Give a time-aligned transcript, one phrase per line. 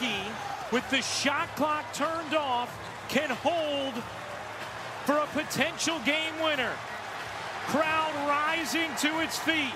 [0.00, 0.30] Milwaukee,
[0.72, 2.70] with the shot clock turned off,
[3.08, 3.94] can hold
[5.04, 6.72] for a potential game winner.
[7.66, 9.74] Crowd rising to its feet.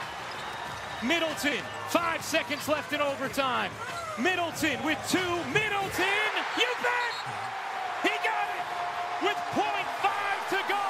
[1.02, 3.70] Middleton, five seconds left in overtime.
[4.18, 5.18] Middleton with two.
[5.52, 7.14] Middleton, you bet!
[8.02, 8.66] He got it
[9.22, 9.62] with .5
[10.50, 10.84] to go.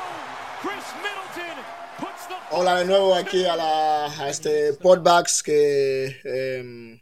[0.60, 1.64] Chris Middleton
[1.98, 2.34] puts the.
[2.50, 7.00] Hola de nuevo aquí a, la, a este podbacks que, eh,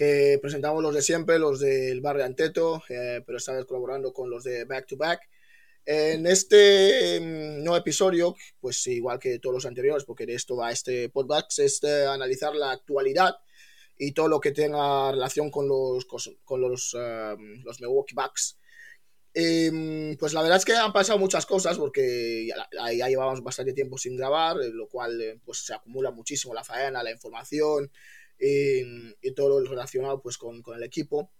[0.00, 4.30] que presentamos los de siempre, los del barrio Anteto, eh, pero esta vez colaborando con
[4.30, 5.20] los de Back to Back.
[5.84, 10.72] En este mm, nuevo episodio, pues igual que todos los anteriores, porque de esto va
[10.72, 13.34] este podcast, es de analizar la actualidad
[13.98, 16.06] y todo lo que tenga relación con los,
[16.44, 18.56] con los, um, los Milwaukee Bucks.
[19.34, 23.74] Eh, pues la verdad es que han pasado muchas cosas porque ya, ya, llevamos bastante
[23.74, 27.92] tiempo sin grabar, lo cual eh, pues se acumula muchísimo la faena, la información
[28.40, 31.30] eh, y todo lo relacionado pues con, con el equipo.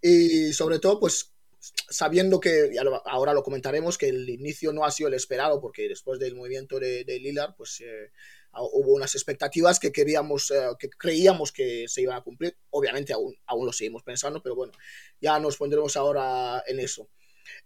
[0.00, 2.70] Y sobre todo pues sabiendo que,
[3.04, 6.78] ahora lo comentaremos, que el inicio no ha sido el esperado, porque después del movimiento
[6.78, 8.10] de, de Lillard, pues eh,
[8.52, 12.56] hubo unas expectativas que queríamos, eh, que creíamos que se iban a cumplir.
[12.70, 14.72] Obviamente aún, aún lo seguimos pensando, pero bueno,
[15.20, 17.08] ya nos pondremos ahora en eso.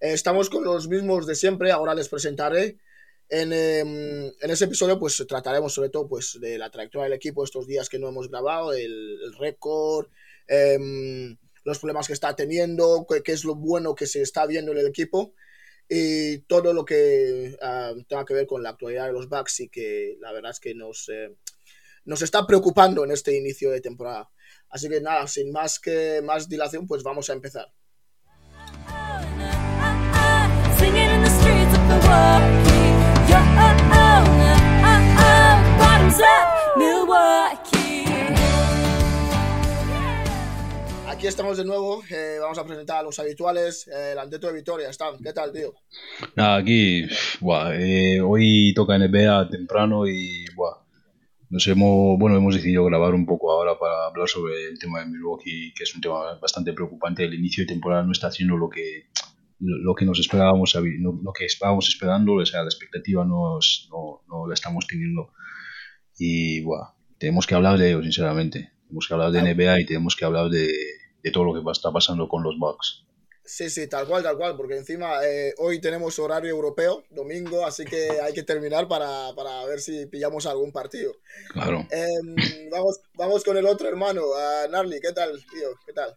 [0.01, 2.79] Eh, estamos con los mismos de siempre, ahora les presentaré.
[3.35, 7.43] En, em, en, ese episodio pues trataremos sobre todo pues de la trayectoria del equipo
[7.43, 10.09] estos días que no hemos grabado, el, récord,
[10.47, 10.79] eh,
[11.65, 14.87] los problemas que está teniendo, qué, es lo bueno que se está viendo en el
[14.87, 15.33] equipo
[15.89, 19.71] y todo lo que uh, tenga que ver con la actualidad de los Bucks y
[19.71, 21.35] que la verdad es que nos, eh,
[22.05, 24.31] nos está preocupando en este inicio de temporada.
[24.69, 27.73] Así que nada, sin más que más dilación, pues vamos a empezar.
[41.09, 44.55] Aquí estamos de nuevo, eh, vamos a presentar a los habituales, eh, el Anteto de
[44.55, 45.73] Vitoria, Stan, ¿qué tal, tío?
[46.35, 47.07] Nada, aquí,
[47.41, 53.79] buah, eh, hoy toca NBA temprano y, hemos, bueno, hemos decidido grabar un poco ahora
[53.79, 57.63] para hablar sobre el tema de Milwaukee, que es un tema bastante preocupante, el inicio
[57.63, 59.07] de temporada no está haciendo lo que
[59.65, 63.61] lo que nos esperábamos, lo que estábamos esperando, o sea, la expectativa no
[64.49, 65.31] la estamos teniendo
[66.19, 70.17] y, buah, tenemos que hablar de ello, sinceramente, tenemos que hablar de NBA y tenemos
[70.17, 70.73] que hablar de
[71.23, 73.05] de todo lo que está pasando con los Bucks.
[73.45, 77.85] Sí, sí, tal cual, tal cual, porque encima eh, hoy tenemos horario europeo, domingo, así
[77.85, 81.13] que hay que terminar para, para ver si pillamos algún partido.
[81.53, 81.87] Claro.
[81.91, 85.69] Eh, vamos, vamos con el otro hermano, uh, Narly, ¿qué tal, tío?
[85.85, 86.17] ¿Qué tal?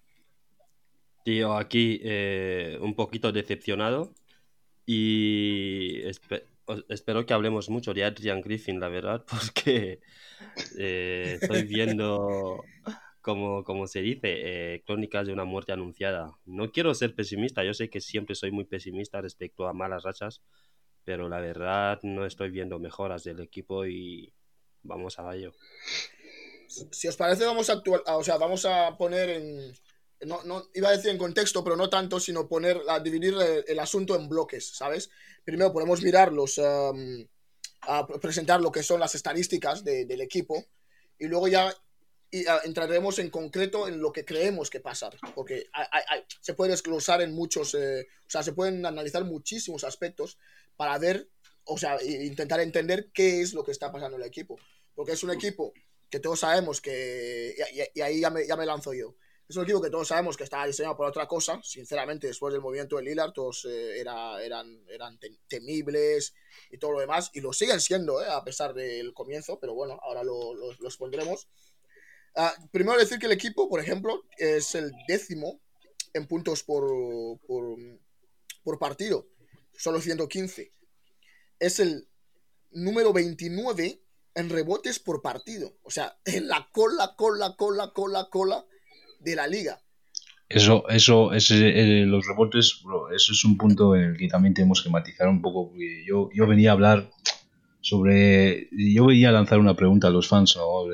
[1.24, 4.14] Tío, aquí eh, un poquito decepcionado
[4.86, 6.02] y
[6.90, 10.00] espero que hablemos mucho de Adrian Griffin, la verdad, porque
[10.78, 12.64] eh, estoy viendo
[13.22, 16.31] como, como se dice, eh, crónicas de una muerte anunciada.
[16.46, 20.42] No quiero ser pesimista, yo sé que siempre soy muy pesimista respecto a malas rachas,
[21.03, 24.34] pero la verdad no estoy viendo mejoras del equipo y
[24.84, 25.53] vamos a ello.
[26.68, 29.74] Si os parece, vamos a actual, o sea, vamos a poner en,
[30.25, 33.36] no, no, iba a decir en contexto, pero no tanto, sino poner, a dividir
[33.68, 35.09] el, asunto en bloques, ¿sabes?
[35.44, 40.66] Primero podemos mirar los, a presentar lo que son las estadísticas de, del equipo
[41.18, 41.74] y luego ya
[42.31, 45.68] y entraremos en concreto en lo que creemos que pasa, porque
[46.41, 50.38] se puede desglosar en muchos, eh, o sea, se pueden analizar muchísimos aspectos
[50.75, 51.30] para ver,
[51.64, 54.59] o sea, intentar entender qué es lo que está pasando en el equipo,
[54.96, 55.72] porque es un equipo
[56.09, 57.56] que todos sabemos que,
[57.94, 59.16] y, ahí ya me, lanzo yo,
[59.48, 62.62] es un equipo que todos sabemos que está diseñado por otra cosa, sinceramente, después del
[62.62, 66.34] movimiento de Lillard, todos eh, era, eran, eran temibles
[66.72, 70.00] y todo lo demás, y lo siguen siendo, eh, a pesar del comienzo, pero bueno,
[70.02, 71.48] ahora lo, lo, los pondremos.
[72.36, 75.62] Uh, primero decir que el equipo, por ejemplo, es el décimo
[76.14, 76.84] en puntos por,
[77.46, 77.78] por,
[78.64, 79.28] por, partido,
[79.78, 80.74] solo 115.
[81.60, 82.10] Es el
[82.72, 84.02] número 29
[84.34, 85.78] en rebotes por partido.
[85.84, 88.66] O sea, en la cola, cola, cola, cola, cola
[89.26, 89.80] de la liga.
[90.48, 94.54] Eso, eso, ese, eh, los rebotes, bro, eso es un punto en el que también
[94.54, 95.74] tenemos que matizar un poco.
[96.08, 97.10] Yo, yo venía a hablar
[97.82, 98.70] sobre.
[98.72, 100.86] Yo venía a lanzar una pregunta a los fans, ¿no?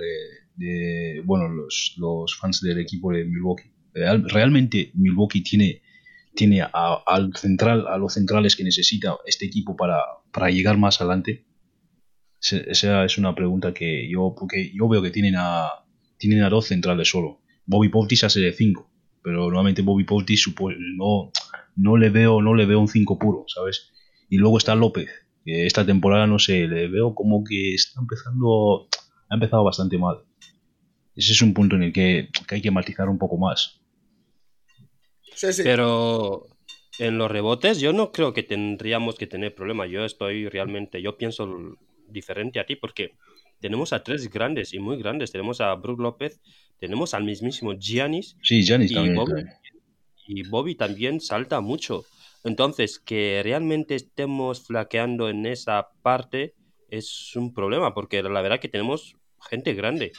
[0.56, 3.72] De, bueno, los, los, fans del equipo de Milwaukee.
[3.94, 5.82] Real, realmente Milwaukee tiene,
[6.34, 10.00] tiene a, al central, a los centrales que necesita este equipo para,
[10.32, 11.46] para llegar más adelante.
[12.40, 15.70] Esa es una pregunta que yo, porque yo veo que tienen a,
[16.18, 17.41] tienen a dos centrales solo.
[17.66, 18.90] Bobby Portis hace de 5,
[19.24, 20.54] pero normalmente Bobby Portis
[20.98, 21.32] no,
[21.76, 23.92] no le veo, no le veo un 5 puro, ¿sabes?
[24.30, 25.10] Y luego está López,
[25.46, 28.88] que esta temporada no sé, le veo como que está empezando,
[29.30, 30.24] ha empezado bastante mal
[31.16, 33.82] ese es un punto en el que, que hay que matizar un poco más.
[35.36, 35.64] Sí, sí.
[35.64, 36.48] Pero
[37.00, 39.88] en los rebotes yo no creo que tendríamos que tener problema.
[39.88, 41.78] Yo estoy realmente, yo pienso
[42.08, 43.16] diferente a ti porque
[43.60, 45.32] tenemos a tres grandes y muy grandes.
[45.32, 46.42] Tenemos a Brook López,
[46.82, 49.16] tenemos al mismísimo Giannis Sí, Giannis y también.
[49.16, 49.58] Bobby, también.
[50.28, 52.04] y Bobby también salta mucho.
[52.44, 56.56] Entonces, que realmente estemos flaqueando en esa parte
[56.90, 59.16] es un problema porque la verdad que tenemos
[59.50, 60.12] gente grande.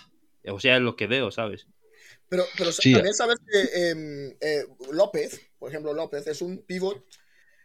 [0.48, 1.66] O sea, es lo que veo, ¿sabes?
[2.28, 2.92] Pero, pero Sí.
[2.92, 7.04] también sabes que em, eh, López, por ejemplo, López es un pivot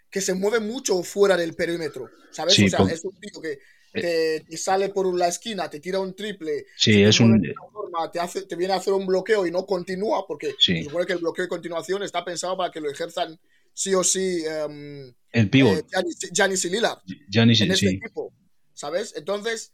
[0.09, 2.55] que se mueve mucho fuera del perímetro, ¿sabes?
[2.55, 3.59] Sí, o sea, con- es un tío que
[4.01, 7.41] te, te sale por la esquina, te tira un triple, Sí, es un-
[7.71, 10.77] forma, te, hace, te viene a hacer un bloqueo y no continúa, porque Sí.
[10.77, 13.39] se supone que el bloqueo de continuación está pensado para que lo ejerzan
[13.73, 16.99] sí o sí em, El pivot, eh, Giannis, Giannis y Lillard
[17.29, 17.95] Giannis, en este sí.
[18.01, 18.33] equipo,
[18.73, 19.13] ¿sabes?
[19.15, 19.71] Entonces,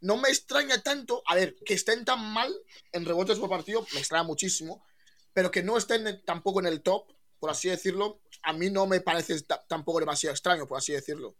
[0.00, 2.54] no me extraña tanto, a ver, que estén tan mal
[2.92, 4.84] en rebotes por partido, me extraña muchísimo,
[5.32, 7.06] pero que no estén tampoco en el top,
[7.38, 11.36] por así decirlo, a mí no me parece ta- tampoco demasiado extraño, por así decirlo.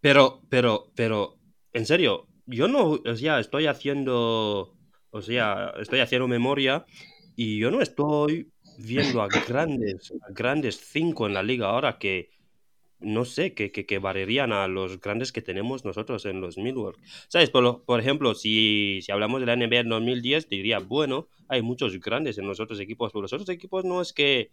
[0.00, 1.38] Pero, pero, pero,
[1.72, 4.76] en serio, yo no, o sea, estoy haciendo,
[5.10, 6.86] o sea, estoy haciendo memoria
[7.34, 12.30] y yo no estoy viendo a grandes, a grandes cinco en la liga ahora que,
[13.00, 16.96] no sé, que, que, que barrerían a los grandes que tenemos nosotros en los Millwall.
[17.28, 17.50] ¿Sabes?
[17.50, 21.62] Por, lo- por ejemplo, si, si hablamos de la NBA en 2010, diría, bueno, hay
[21.62, 24.50] muchos grandes en los otros equipos, pero los otros equipos no es que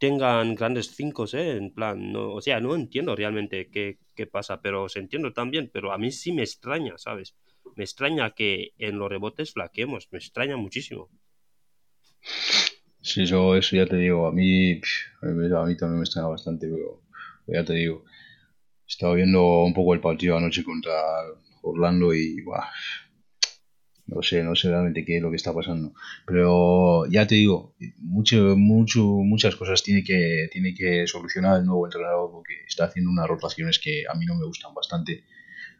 [0.00, 1.58] tengan grandes cinco, ¿eh?
[1.58, 5.70] En plan, no, o sea, no entiendo realmente qué, qué pasa, pero os entiendo también,
[5.72, 7.36] pero a mí sí me extraña, ¿sabes?
[7.76, 11.10] Me extraña que en los rebotes flaquemos, me extraña muchísimo.
[13.02, 14.80] Sí, eso, eso ya te digo, a mí,
[15.20, 17.02] a mí, también me extraña bastante, pero
[17.46, 18.04] ya te digo,
[18.88, 20.92] estaba viendo un poco el partido anoche contra
[21.62, 22.42] Orlando y,
[24.14, 25.92] no sé, no sé realmente qué es lo que está pasando,
[26.26, 31.86] pero ya te digo, mucho, mucho, muchas cosas tiene que, tiene que solucionar el nuevo
[31.86, 35.24] entrenador porque está haciendo unas rotaciones que a mí no me gustan bastante.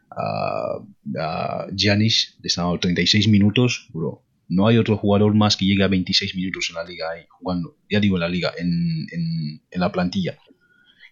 [0.09, 0.79] A,
[1.19, 4.23] a Giannis le están dando 36 minutos, bro.
[4.49, 7.77] No hay otro jugador más que llegue a 26 minutos en la liga ahí jugando.
[7.89, 10.37] Ya digo en la liga, en, en, en la plantilla.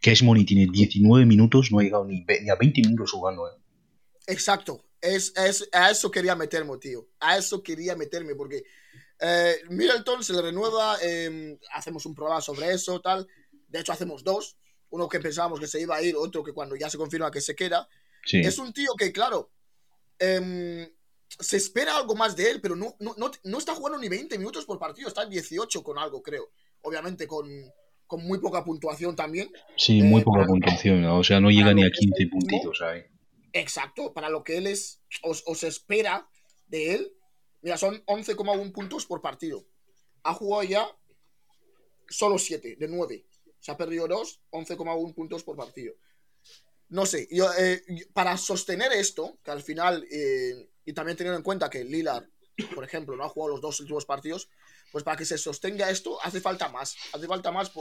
[0.01, 3.47] Cash Money tiene 19 minutos, no ha llegado ni a 20 minutos jugando.
[3.47, 3.51] eh.
[4.27, 8.63] Exacto, es, es, a eso quería meterme, tío, a eso quería meterme, porque
[9.19, 13.27] eh, Middleton se le renueva, eh, hacemos un programa sobre eso, tal,
[13.67, 14.57] de hecho hacemos dos,
[14.89, 17.41] uno que pensábamos que se iba a ir, otro que cuando ya se confirma que
[17.41, 17.87] se queda,
[18.25, 19.51] Sí, Es un tío que, claro,
[20.19, 20.87] em,
[21.27, 24.37] se espera algo más de él, pero no, no, no, no está jugando ni 20
[24.37, 26.51] minutos por partido, está en 18 con algo, creo.
[26.81, 27.47] Obviamente con,
[28.07, 29.49] con muy poca puntuación también.
[29.75, 31.05] sí, muy eh, poca puntuación.
[31.05, 32.39] O sea, no llega ni a que es 15 el mismo.
[32.39, 33.03] puntitos ahí.
[33.53, 36.29] Exacto, para lo que él es, os, os espera
[36.67, 37.13] de él.
[37.61, 39.65] Mira, son 11,1 puntos por partido.
[40.23, 40.97] Ha jugado ya
[42.09, 43.25] solo 7 de 9.
[43.59, 45.95] Se ha perdido 2, 11,1 puntos por partido.
[46.89, 51.43] No sé, yo, eh, para sostener esto, que al final, eh, y también teniendo en
[51.43, 52.27] cuenta que Lillard,
[52.73, 54.49] por ejemplo, no ha jugado los dos últimos partidos,
[54.91, 56.95] pues para que se sostenga esto hace falta más.
[57.13, 57.71] Hace falta más,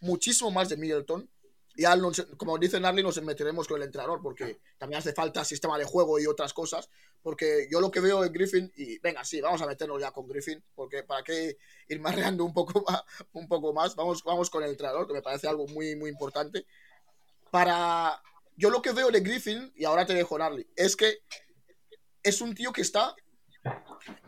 [0.00, 1.30] muchísimo más de Middleton.
[1.76, 5.76] Ya, nos- como dice Narly, nos meteremos con el entrenador, porque también hace falta sistema
[5.78, 6.88] de juego y otras cosas.
[7.22, 10.26] Porque yo lo que veo en Griffin, y venga, sí, vamos a meternos ya con
[10.26, 11.58] Griffin, porque para qué
[11.88, 13.02] ir marreando un poco más,
[13.32, 13.94] un poco más.
[13.94, 16.66] Vamos, vamos con el entrenador, que me parece algo muy, muy importante.
[17.50, 18.22] Para.
[18.56, 21.18] Yo lo que veo de Griffin, y ahora te dejo Narly, es que
[22.22, 23.14] es un tío que está.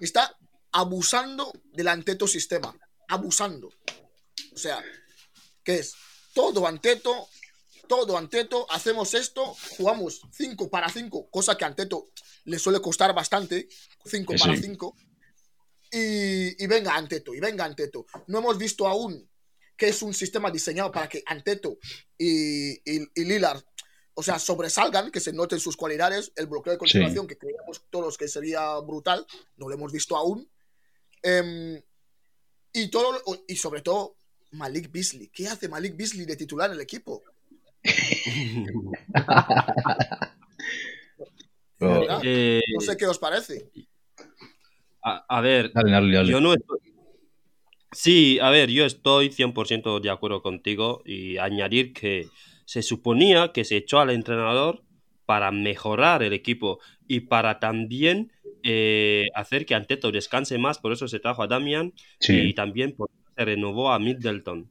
[0.00, 0.37] Está
[0.72, 2.76] abusando del anteto sistema.
[3.08, 3.70] Abusando.
[4.52, 4.84] O sea,
[5.62, 5.94] que es
[6.34, 7.28] todo anteto,
[7.88, 12.11] todo anteto, hacemos esto, jugamos 5 para 5, cosa que a Anteto
[12.45, 13.68] le suele costar bastante,
[14.04, 14.38] 5 Sí.
[14.38, 14.97] para 5.
[15.90, 18.07] Y, y venga Anteto, y venga Anteto.
[18.26, 19.28] No hemos visto aún
[19.76, 21.78] que es un sistema diseñado para que Anteto
[22.18, 23.62] y, y, y Lillard,
[24.14, 28.18] o sea, sobresalgan, que se noten sus cualidades, el bloqueo de continuación, que creíamos todos
[28.18, 29.25] que sería brutal,
[29.57, 30.50] no lo hemos visto aún.
[31.23, 31.80] Em,
[32.73, 34.16] y, todo, y sobre todo,
[34.50, 35.28] Malik Beasley.
[35.28, 37.23] ¿Qué hace Malik Beasley de titular en el equipo?
[42.25, 43.70] Eh, No sé qué os parece.
[45.02, 46.30] a, a ver, Dale, dale, dale.
[46.32, 46.78] yo no estoy...
[47.92, 52.28] Sí, a ver, yo estoy 100% de acuerdo contigo y añadir que
[52.66, 54.82] se suponía que se echó al entrenador
[55.25, 58.32] para mejorar el equipo y para también
[58.62, 61.94] eh, hacer que Anteto descanse más, por eso se trajo a Damian
[62.28, 64.68] y también por se renovó a Middleton.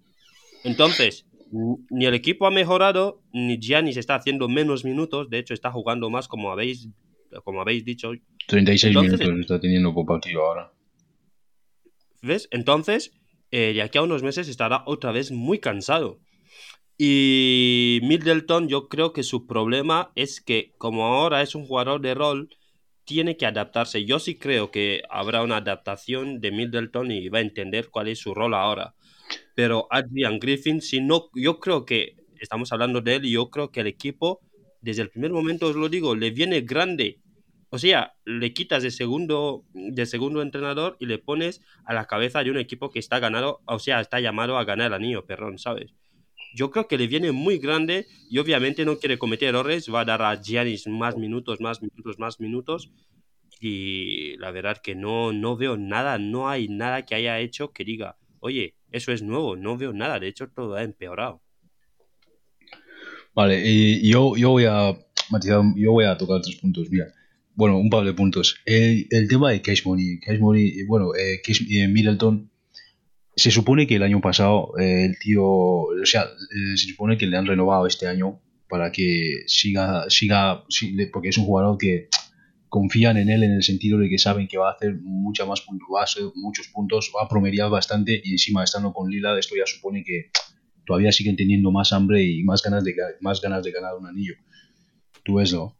[0.63, 5.71] Entonces, ni el equipo ha mejorado, ni Giannis está haciendo menos minutos, de hecho está
[5.71, 6.89] jugando más como habéis,
[7.43, 8.11] como habéis dicho.
[8.47, 10.71] 36 entonces- minutos está teniendo por partido ahora.
[12.21, 12.47] ¿Ves?
[12.51, 13.13] Entonces,
[13.51, 16.19] eh, de aquí a unos meses estará otra vez muy cansado.
[16.97, 22.15] Y Middleton, yo creo que su problema es que, como ahora es un jugador de
[22.15, 22.49] rol,
[23.05, 24.03] tiene que adaptarse.
[24.03, 28.19] Yo sí creo que habrá una adaptación de Middleton y va a entender cuál es
[28.19, 28.95] su rol ahora.
[29.57, 33.79] Pero Adrian Griffin, si no, yo creo que estamos hablando de él yo creo que
[33.79, 34.39] el equipo,
[34.81, 37.21] desde el primer momento os lo digo, le viene grande.
[37.71, 42.43] O sea, le quitas de segundo, de segundo entrenador y le pones a la cabeza
[42.43, 45.57] de un equipo que está ganado, o sea, está llamado a ganar el anillo, perrón,
[45.57, 45.91] ¿sabes?
[46.53, 50.05] Yo creo que le viene muy grande y obviamente no quiere cometer errores, va a
[50.05, 52.91] dar a Giannis más minutos, más minutos, más minutos.
[53.59, 57.83] Y la verdad que no, no veo nada, no hay nada que haya hecho que
[57.83, 61.41] diga, oye, eso es nuevo, no veo nada, de hecho todo ha empeorado.
[63.33, 64.97] Vale, y yo, yo voy a
[65.75, 67.05] yo voy a tocar tres puntos, mira.
[67.53, 68.59] Bueno, un par de puntos.
[68.65, 72.49] El, tema de Cash Money, Cash Money, bueno, eh, Cash, eh, Middleton
[73.37, 77.27] se supone que el año pasado eh, el tío, o sea, eh, se supone que
[77.27, 80.65] le han renovado este año para que siga, siga,
[81.13, 82.09] porque es un jugador que
[82.69, 85.63] confían en él en el sentido de que saben que va a hacer mucha más
[86.01, 90.03] hacer muchos puntos, va a promediar bastante y encima estando con Lila esto ya supone
[90.03, 90.31] que
[90.85, 94.35] todavía siguen teniendo más hambre y más ganas de, más ganas de ganar un anillo.
[95.23, 95.77] Tú ves, ¿no?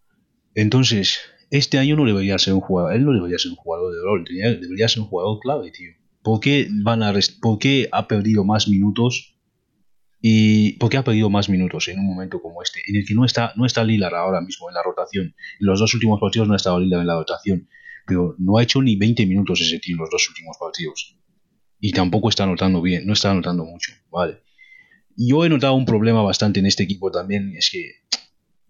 [0.54, 4.02] Entonces, este año no debería ser un jugador, él no debería ser un jugador de
[4.02, 4.26] rol,
[4.62, 5.92] debería ser un jugador clave, tío.
[6.22, 9.37] ¿Por qué, van a ¿Por qué ha perdido más minutos?
[10.20, 12.82] ¿Y por qué ha perdido más minutos en un momento como este?
[12.88, 15.26] En el que no está, no está Lillard ahora mismo en la rotación.
[15.28, 17.70] En los dos últimos partidos no ha estado Lillard en la rotación.
[18.06, 21.18] Pero no ha hecho ni 20 minutos ese tío en los dos últimos partidos.
[21.80, 23.92] Y tampoco está anotando bien, no está anotando mucho.
[24.10, 24.42] Vale.
[25.16, 27.54] Yo he notado un problema bastante en este equipo también.
[27.56, 28.08] Es que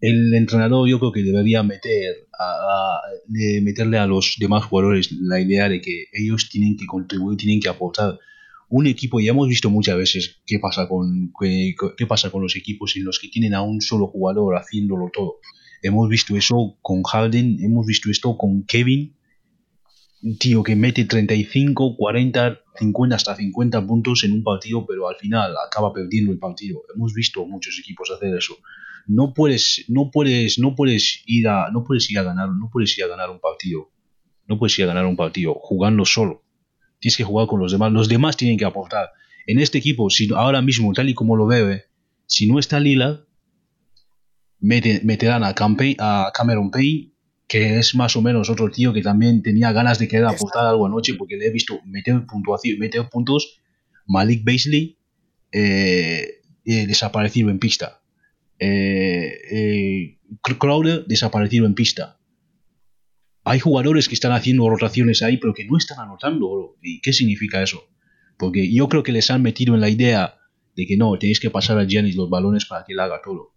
[0.00, 3.00] el entrenador yo creo que debería meter a,
[3.62, 7.68] meterle a los demás jugadores la idea de que ellos tienen que contribuir, tienen que
[7.68, 8.18] aportar.
[8.68, 12.96] Un equipo, ya hemos visto muchas veces qué pasa con, qué, pasa con los equipos
[12.96, 15.36] en los que tienen a un solo jugador haciéndolo todo.
[15.82, 19.16] Hemos visto eso con Harden, hemos visto esto con Kevin,
[20.22, 25.16] un tío que mete 35, 40, 50, hasta 50 puntos en un partido, pero al
[25.16, 26.82] final acaba perdiendo el partido.
[26.94, 28.56] Hemos visto muchos equipos hacer eso
[29.08, 32.96] no puedes, no puedes, no puedes ir a, no puedes ir a ganar, no puedes
[32.98, 33.90] ir a ganar un partido,
[34.46, 36.44] no puedes ir a ganar un partido jugando solo.
[36.98, 37.92] Tienes que jugar con los demás.
[37.92, 39.10] Los demás tienen que aportar.
[39.46, 41.84] En este equipo, si ahora mismo, tal y como lo ve,
[42.26, 43.24] si no está Lila,
[44.60, 47.12] meterán a, a Cameron Payne,
[47.46, 50.86] que es más o menos otro tío que también tenía ganas de querer aportar algo
[50.86, 53.60] anoche, porque le he visto meter puntuación, meter puntos.
[54.06, 54.98] Malik Baisley
[55.52, 57.98] eh, eh, desaparecido en pista
[58.58, 62.17] eh, eh, Crowder desaparecido en pista.
[63.48, 66.76] Hay jugadores que están haciendo rotaciones ahí, pero que no están anotando.
[66.82, 67.88] ¿Y qué significa eso?
[68.36, 70.34] Porque yo creo que les han metido en la idea
[70.76, 73.54] de que no, tenéis que pasar a Giannis los balones para que él haga todo.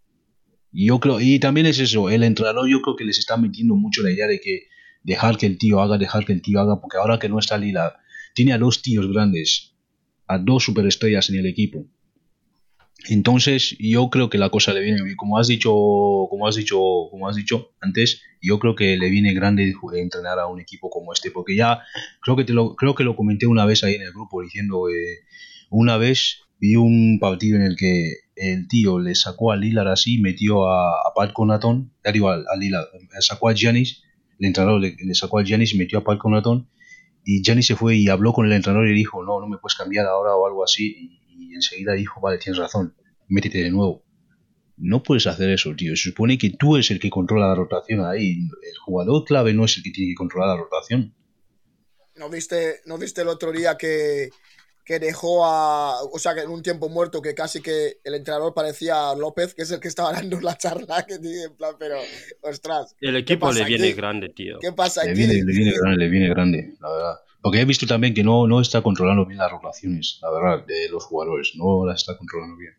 [0.71, 3.75] Y yo creo, y también es eso, el entrenador yo creo que les está metiendo
[3.75, 4.69] mucho la idea de que
[5.03, 7.57] dejar que el tío haga, dejar que el tío haga, porque ahora que no está
[7.57, 7.97] Lila,
[8.33, 9.75] tiene a dos tíos grandes,
[10.25, 11.85] a dos superestrellas en el equipo.
[13.09, 15.15] Entonces, yo creo que la cosa le viene bien.
[15.15, 16.77] Como has dicho, como has dicho,
[17.09, 21.13] como has dicho antes, yo creo que le viene grande entrenar a un equipo como
[21.13, 21.81] este, porque ya
[22.21, 24.89] creo que te lo, creo que lo comenté una vez ahí en el grupo diciendo
[24.89, 25.19] eh,
[25.69, 30.19] una vez vi un partido en el que el tío le sacó a Lillard así,
[30.19, 32.85] metió a, a Pat Conaton, digo a, Lillard,
[33.19, 34.03] sacó a Giannis,
[34.39, 36.69] el entrenador le, sacó a Giannis metió a Pat Conaton
[37.23, 39.75] y Giannis se fue y habló con el entrenador y dijo, no, no me puedes
[39.75, 41.20] cambiar ahora o algo así
[41.53, 42.95] enseguida dijo, vale, tienes razón,
[43.27, 44.03] métete de nuevo.
[44.77, 45.95] No puedes hacer eso, tío.
[45.95, 48.31] Se supone que tú eres el que controla la rotación ahí.
[48.31, 51.13] El jugador clave no es el que tiene que controlar la rotación.
[52.15, 54.29] ¿No viste, ¿no viste el otro día que,
[54.83, 56.01] que dejó a.
[56.03, 59.61] O sea, que en un tiempo muerto, que casi que el entrenador parecía López, que
[59.61, 61.97] es el que estaba dando la charla, que en plan, pero.
[62.41, 62.95] Ostras.
[62.99, 64.57] El equipo le viene grande, tío.
[64.59, 67.15] ¿Qué pasa le Viene, le viene grande, le viene grande, la verdad.
[67.41, 70.87] Porque he visto también que no, no está controlando bien las rotaciones, la verdad, de
[70.89, 71.53] los jugadores.
[71.55, 72.73] No las está controlando bien.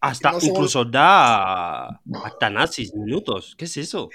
[0.00, 3.54] Hasta incluso da hasta nazis minutos.
[3.56, 4.10] ¿Qué es eso?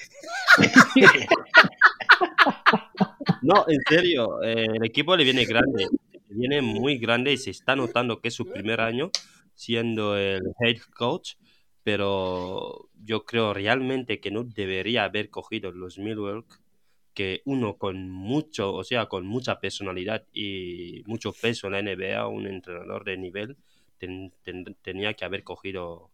[3.41, 5.87] no, en serio, eh, el equipo le viene grande.
[6.29, 9.11] Le viene muy grande y se está notando que es su primer año
[9.55, 11.35] siendo el head coach.
[11.83, 16.57] Pero yo creo realmente que no debería haber cogido los Milwaukee
[17.17, 22.27] que uno con mucho, o sea, con mucha personalidad y mucho peso en la NBA,
[22.27, 23.57] un entrenador de nivel,
[24.83, 26.11] tenía que haber cogido,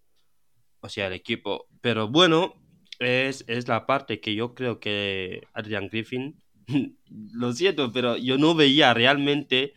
[0.79, 1.67] o sea, el equipo.
[1.81, 2.53] Pero bueno,
[3.00, 6.41] es, es la parte que yo creo que Adrian Griffin,
[7.33, 9.74] lo siento, pero yo no veía realmente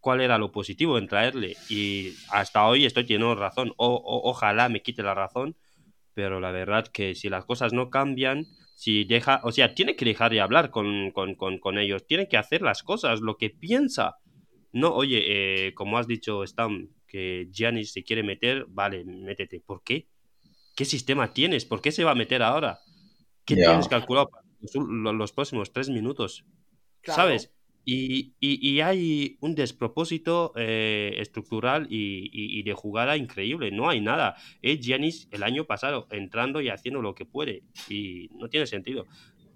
[0.00, 1.58] cuál era lo positivo en traerle.
[1.68, 3.74] Y hasta hoy estoy teniendo razón.
[3.76, 5.56] O, ojalá me quite la razón.
[6.14, 8.46] Pero la verdad que si las cosas no cambian,
[8.80, 12.38] si deja, o sea, tiene que dejar de hablar con, con, con, ellos, tiene que
[12.38, 14.16] hacer las cosas, lo que piensa.
[14.72, 19.60] No, oye, eh, como has dicho, Stam, que Giannis se quiere meter, vale, métete.
[19.60, 20.08] ¿Por qué?
[20.74, 21.66] ¿Qué sistema tienes?
[21.66, 22.78] ¿Por qué se va a meter ahora?
[23.44, 24.46] ¿Qué tienes calculado para
[25.12, 26.46] los, próximos tres minutos?
[27.02, 27.52] ¿Sabes?
[27.84, 33.70] Y, y, hay un despropósito eh, estructural y, de jugada increíble.
[33.70, 34.36] No hay nada.
[34.62, 37.62] Es Giannis el año pasado entrando y haciendo lo que puede.
[37.88, 39.06] Y no tiene sentido.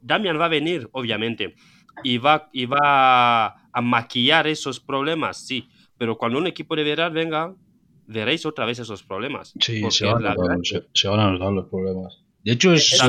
[0.03, 1.55] Damian va a venir, obviamente,
[2.03, 5.69] y va, y va a maquillar esos problemas, sí.
[5.97, 7.55] Pero cuando un equipo de verdad venga,
[8.07, 9.55] veréis otra vez esos problemas.
[9.61, 12.23] Sí, se van, a notar, los problemas.
[12.43, 13.01] De hecho, es,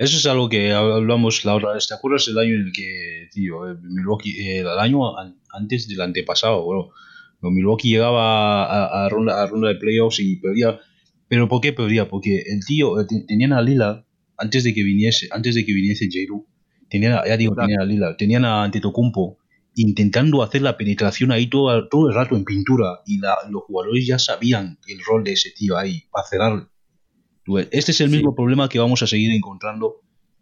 [0.00, 1.86] eso es algo que hablamos la otra vez.
[1.86, 5.14] ¿Te acuerdas el año en el que, tío, eh, Milwaukee, eh, el año
[5.52, 6.88] antes del antepasado, bueno,
[7.42, 10.80] Milwaukee llegaba a, a, ronda, a ronda de playoffs y perdía.
[11.28, 12.08] ¿Pero por qué perdía?
[12.08, 14.06] Porque el tío, eh, tenían a Lila,
[14.38, 16.46] antes de que viniese, antes de que viniese J.
[16.88, 19.36] tenían, ya digo, tenían a Lila, tenían a Antetokounmpo
[19.74, 24.18] intentando hacer la penetración ahí todo, todo el rato en pintura y los jugadores ya
[24.18, 26.70] sabían el rol de ese tío ahí para cerrar
[27.58, 30.00] este es el mismo problema que vamos a seguir encontrando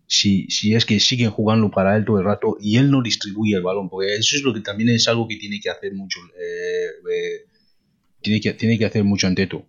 [0.09, 3.55] si, si es que siguen jugando para él todo el rato y él no distribuye
[3.57, 6.19] el balón, porque eso es lo que también es algo que tiene que hacer mucho.
[6.41, 7.47] Eh, eh,
[8.23, 9.67] tiene, que, tiene que hacer mucho Anteto.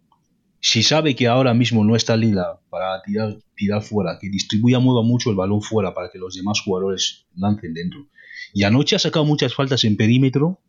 [0.62, 5.04] Si sabe que ahora mismo no está Lila para tirar, tirar fuera, que distribuya, mueva
[5.04, 8.08] mucho el balón fuera para que los demás jugadores lancen dentro.
[8.54, 10.60] Y anoche ha sacado muchas faltas en perímetro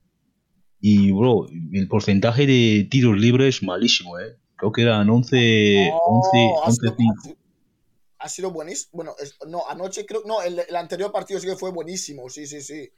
[0.81, 4.37] y, bro, el porcentaje de tiros libres malísimo, ¿eh?
[4.61, 7.37] Creo que eran 11, 11, 11
[8.21, 8.91] ha sido buenísimo.
[8.93, 9.15] Bueno,
[9.49, 10.23] no, anoche creo.
[10.27, 12.29] No, el, anterior partido sí que fue buenísimo.
[12.29, 12.91] Sí, sí, sí.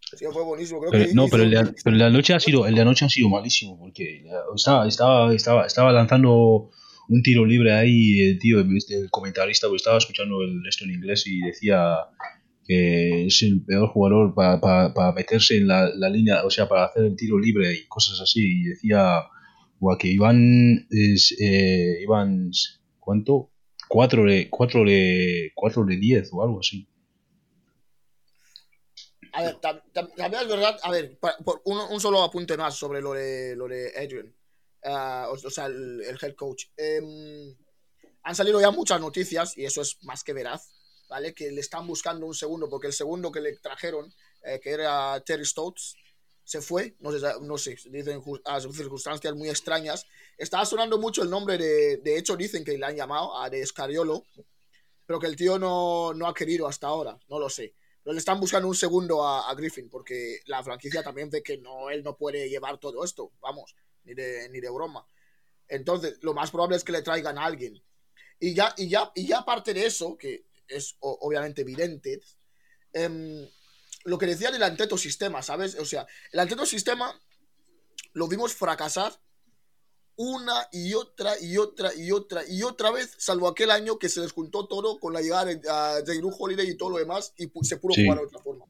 [0.00, 0.80] Sí que fue buenísimo.
[1.14, 3.28] no, pero el, de, pero el, de, anoche ha sido, el de anoche ha sido
[3.28, 3.78] malísimo.
[3.78, 4.24] Porque
[4.56, 6.70] estaba, estaba, estaba, estaba lanzando
[7.08, 11.26] un tiro libre ahí, el tío, el comentarista, pues estaba escuchando el, esto en inglés
[11.26, 11.96] y decía
[12.64, 16.68] que es el peor jugador para, para, para meterse en la, la, línea, o sea,
[16.68, 18.62] para hacer el tiro libre y cosas así.
[18.62, 19.22] Y decía
[19.84, 22.04] o que iban, es, eh,
[23.00, 23.50] ¿cuánto?
[23.88, 26.88] 4 de, 4 de, 4 de 10 o algo así.
[29.32, 33.56] A ver, también es verdad, a ver, por un, solo apunte más sobre lo de,
[33.56, 34.32] lo de Adrian,
[34.84, 36.66] uh, o, sea, el, el, head coach.
[36.78, 37.54] Um,
[38.22, 40.70] han salido ya muchas noticias, y eso es más que veraz,
[41.08, 41.34] ¿vale?
[41.34, 44.12] Que le están buscando un segundo, porque el segundo que le trajeron,
[44.44, 45.96] eh, que era Terry Stotts,
[46.52, 50.04] se fue, no sé, no sé dicen a circunstancias muy extrañas.
[50.36, 53.62] Estaba sonando mucho el nombre de, de hecho dicen que le han llamado a de
[53.62, 54.26] Escariolo,
[55.06, 57.74] pero que el tío no, no, ha querido hasta ahora, no lo sé.
[58.02, 61.88] Pero le están buscando un segundo a, Griffin, porque la franquicia también ve que no,
[61.88, 65.06] él no puede llevar todo esto, vamos, ni de, ni de broma.
[65.68, 67.82] Entonces, lo más probable es que le traigan a alguien.
[68.38, 72.20] Y ya, y ya, y ya aparte de eso, que es obviamente evidente,
[72.92, 73.48] eh,
[74.04, 75.76] lo que decía del Anteto Sistema, ¿sabes?
[75.78, 77.18] O sea, el Anteto Sistema
[78.12, 79.18] lo vimos fracasar
[80.16, 84.20] una y otra y otra y otra y otra vez, salvo aquel año que se
[84.20, 85.46] desjuntó todo con la llegada
[86.02, 88.66] de uh, Holiday y todo lo demás y se pudo jugar de otra forma.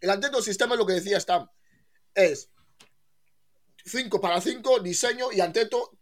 [0.00, 1.48] El Anteto Sistema es lo que decía Stam,
[2.14, 2.50] es
[3.84, 5.92] 5 para 5, diseño y Anteto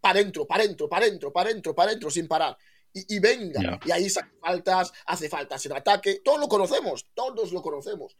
[0.00, 2.56] para adentro, para adentro, para adentro, para adentro, para adentro, sin parar.
[2.98, 7.60] Y, venga, y ahí saca faltas, hace faltas en ataque, todos lo conocemos, todos lo
[7.60, 8.16] conocemos.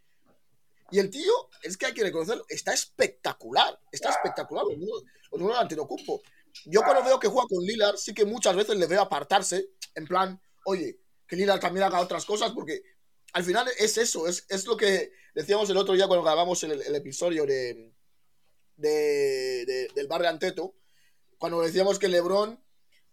[0.90, 3.80] Y el tío, es que hay que reconocerlo, está espectacular.
[3.90, 6.20] Está espectacular los números, de Antetokounmpo.
[6.66, 10.06] Yo cuando veo que juega con Lillard, sí que muchas veces le veo apartarse, en
[10.06, 12.82] plan, oye, que Lillard también haga otras cosas, porque
[13.32, 16.82] al final es eso, es, es lo que decíamos el otro día cuando grabamos el,
[16.82, 17.92] el episodio de,
[18.76, 20.74] de, del bar de Anteto,
[21.38, 22.62] cuando decíamos que LeBron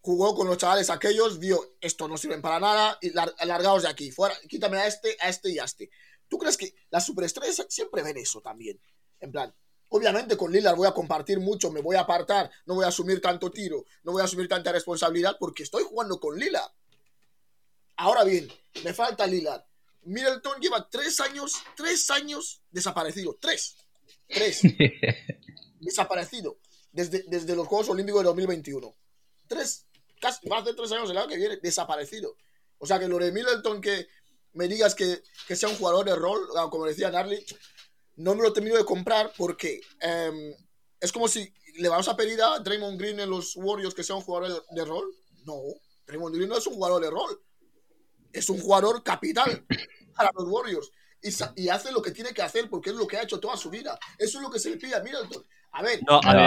[0.04, 3.12] jugó con los chavales aquellos, vio, esto no sirven para nada, y
[3.46, 5.90] largaos de aquí, fuera, quítame a este, a este y a este.
[6.28, 8.82] ¿Tú crees que las superestrellas siempre ven eso también?
[9.22, 9.56] En plan,
[9.88, 13.22] obviamente con Lillard voy a compartir mucho, me voy a apartar, no voy a asumir
[13.22, 16.72] tanto tiro, no voy a asumir tanta responsabilidad porque estoy jugando con Lillard.
[17.96, 18.52] Ahora bien,
[18.84, 19.64] me falta Lillard.
[20.02, 23.38] Middleton lleva tres años, tres años desaparecido.
[23.40, 23.78] Tres.
[24.28, 24.60] Tres.
[25.80, 26.58] desaparecido.
[26.92, 28.94] Desde, desde los Juegos Olímpicos de 2021.
[29.48, 29.86] Tres.
[30.24, 32.38] Casi, a hacer tres años el año que viene desaparecido.
[32.78, 34.08] O sea que lo de Middleton que
[34.54, 35.22] me digas que,
[35.54, 37.46] sea un jugador de rol, ah, como decía Narly,
[38.16, 40.56] no me lo termino de comprar porque em,
[41.02, 44.16] es como si le vamos a pedir a Draymond Green en los Warriors que sea
[44.16, 45.14] un jugador de, rol.
[45.44, 45.60] No,
[46.08, 47.44] Draymond Green no es un jugador de rol.
[48.32, 49.66] Es un jugador capital
[50.16, 50.90] para los Warriors.
[51.58, 53.70] y, hace lo que tiene que hacer porque es lo que ha hecho toda su
[53.70, 54.00] vida.
[54.18, 55.46] Eso es lo que se le pide a Middleton.
[55.76, 56.00] A ver,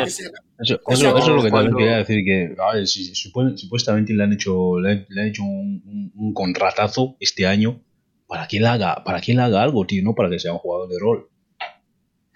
[0.07, 4.79] eso, es lo que también quería decir, que a ver, si, supuestamente le han hecho,
[4.79, 7.83] le, han hecho un, contratazo este año,
[8.29, 10.89] para que él haga, para que haga algo, tío, no para que sea un jugador
[10.89, 11.29] de rol.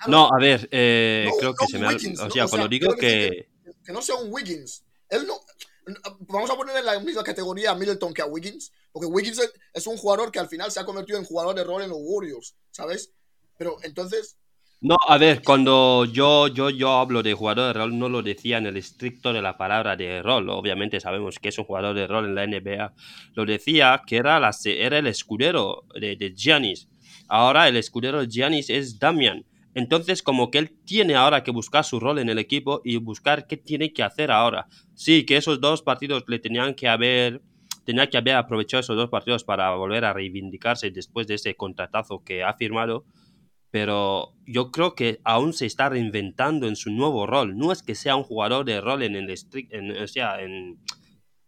[0.08, 1.90] No, a ver, eh, creo que se me ha...
[2.26, 3.48] O sea, cuando digo que...
[3.84, 3.92] que...
[3.92, 4.84] no sea un Wiggins.
[5.08, 5.34] Él no...
[6.28, 9.40] Vamos a poner en la misma categoría a Middleton que a Wiggins, porque Wiggins
[9.72, 11.98] es un jugador que al final se ha convertido en jugador de rol en los
[12.00, 13.12] Warriors, ¿sabes?
[13.56, 14.38] Pero entonces,
[14.82, 18.56] no, a ver, cuando yo, yo, yo hablo de jugador de rol, no lo decía
[18.56, 20.48] en el estricto de la palabra de rol.
[20.48, 22.94] Obviamente sabemos que es un jugador de rol en la NBA.
[23.34, 26.88] Lo decía que era, la, era el escudero de, de Giannis.
[27.28, 29.44] Ahora el escudero de Giannis es Damian.
[29.74, 33.46] Entonces, como que él tiene ahora que buscar su rol en el equipo y buscar
[33.46, 34.66] qué tiene que hacer ahora.
[34.94, 37.42] Sí, que esos dos partidos le tenían que haber
[37.84, 42.22] tenía que haber aprovechado esos dos partidos para volver a reivindicarse después de ese contratazo
[42.24, 43.04] que ha firmado
[43.70, 47.56] pero yo creo que aún se está reinventando en su nuevo rol.
[47.56, 50.78] No es que sea un jugador de rol en el o sea, en,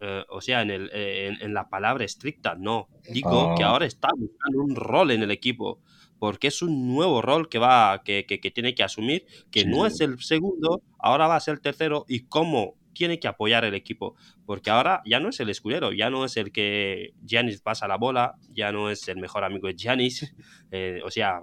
[0.01, 2.89] eh, o sea, en, el, en, la palabra estricta, no.
[3.09, 3.69] Digo que ah.
[3.69, 5.81] ahora está buscando un rol en el equipo,
[6.19, 10.01] porque es un nuevo rol que va, que, que, tiene que asumir, que no es
[10.01, 14.17] el segundo, ahora va a ser el tercero, y cómo tiene que apoyar el equipo,
[14.45, 17.97] porque ahora ya no es el escudero, ya no es el que Giannis pasa la
[17.97, 20.35] bola, ya no es el mejor amigo de Giannis,
[20.71, 21.41] eh, o sea,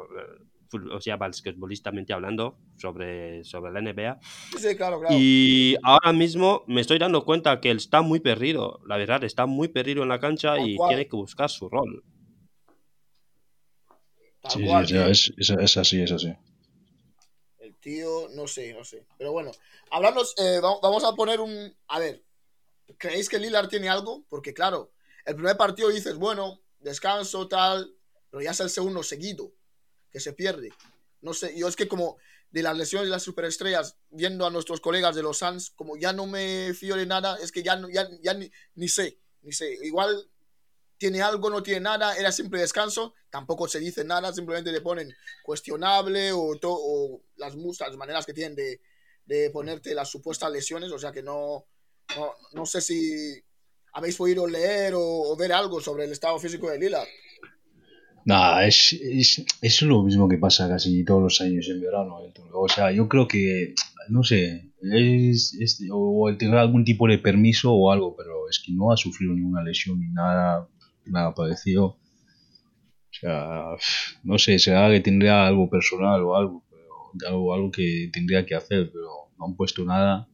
[0.74, 4.20] o sea, basquetbolistamente hablando, sobre, sobre la NBA.
[4.58, 5.16] Sí, claro, claro.
[5.18, 9.46] Y ahora mismo me estoy dando cuenta que él está muy perdido, la verdad, está
[9.46, 12.04] muy perdido en la cancha y tiene que buscar su rol.
[14.48, 16.34] sí, es, es, así, es así.
[17.60, 19.06] El tío, no sé, no sé.
[19.18, 19.52] Pero bueno,
[19.92, 21.74] hablando, eh, vamos a poner un...
[21.88, 22.24] A ver,
[22.98, 24.24] ¿creéis que Lillard tiene algo?
[24.30, 24.92] Porque claro,
[25.26, 27.94] el primer partido dices, bueno, descanso, tal,
[28.30, 29.52] pero ya es el segundo seguido
[30.12, 30.72] que se pierde.
[31.22, 32.18] No sé, yo es que como
[32.52, 36.14] de las lesiones de las superestrellas, viendo a nuestros colegas de los Suns, como ya
[36.14, 39.78] no me fío de nada, es que ya, ya, ya ni, sé, ni sé.
[39.84, 40.30] Igual
[40.98, 45.14] tiene algo, no tiene nada, era siempre descanso, tampoco se dice nada, simplemente le ponen
[45.44, 48.82] cuestionable o, o las, las maneras que tienen de,
[49.26, 51.66] de, ponerte las supuestas lesiones, o sea que no,
[52.54, 53.42] no, sé si
[53.94, 57.06] habéis podido leer o, o, ver algo sobre el estado físico de Lila.
[58.26, 58.94] Nada, es,
[59.62, 62.18] es, lo mismo que pasa casi todos los años en verano.
[62.54, 63.74] O sea, yo creo que,
[64.10, 68.92] no sé, es, o tendrá algún tipo de permiso o algo, pero es que no
[68.92, 70.68] ha sufrido ninguna lesión ni nada,
[71.06, 71.86] nada parecido.
[71.86, 73.66] O sea,
[74.24, 76.64] no sé, será que tendría algo personal o algo,
[77.28, 80.28] algo, algo que tendría que hacer, pero no han puesto nada.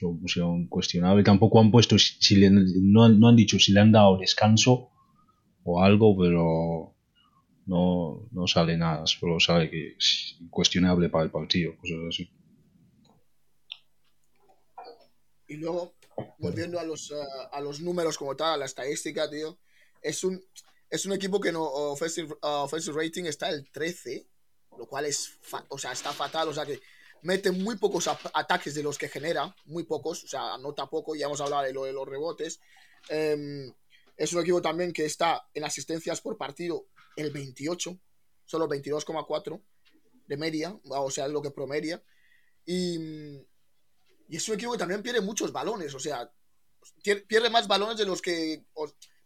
[0.00, 1.24] Lo pusieron cuestionable.
[1.24, 4.90] Tampoco han puesto, si le, no, no han dicho si le han dado descanso
[5.64, 6.94] o algo, pero
[7.68, 12.30] no, no sale nada, solo sale que es incuestionable para el partido, cosas así.
[15.46, 15.94] Y luego,
[16.38, 17.16] volviendo a los, eh,
[17.52, 19.58] a los números como tal, a la estadística, tío,
[20.00, 20.42] es un,
[20.88, 24.26] es un equipo que no offensive, offensive rating está el 13,
[24.78, 26.80] lo cual es, o sea, está fatal, o sea que
[27.20, 31.26] mete muy pocos ataques de los que genera, muy pocos, o sea, anota poco, ya
[31.26, 32.60] hemos hablado de lo de los rebotes.
[33.10, 33.74] Em,
[34.16, 36.86] es un equipo también que está en asistencias por partido
[37.18, 38.00] el 28,
[38.44, 39.62] solo 22,4
[40.26, 42.02] de media, o sea, lo que promedia.
[42.64, 42.98] Y,
[44.28, 46.30] y es un equipo que también pierde muchos balones, o sea,
[47.02, 48.64] pierde más balones de los que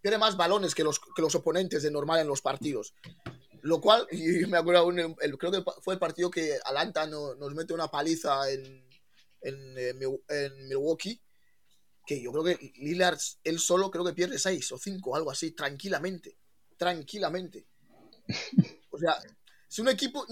[0.01, 2.95] pierde más balones que los, que los oponentes de normal en los partidos.
[3.63, 7.73] Lo cual, y me acuerdo, el, creo que fue el partido que Alanta nos mete
[7.73, 8.85] una paliza en,
[9.41, 9.95] en, eh,
[10.29, 11.21] en, Milwaukee,
[12.05, 15.53] que yo creo que Lillard, él solo creo que pierde 6 o 5, algo así,
[15.53, 16.37] tranquilamente.
[16.77, 17.69] Tranquilamente.
[18.91, 19.15] O sea,
[19.69, 20.27] es un equipo.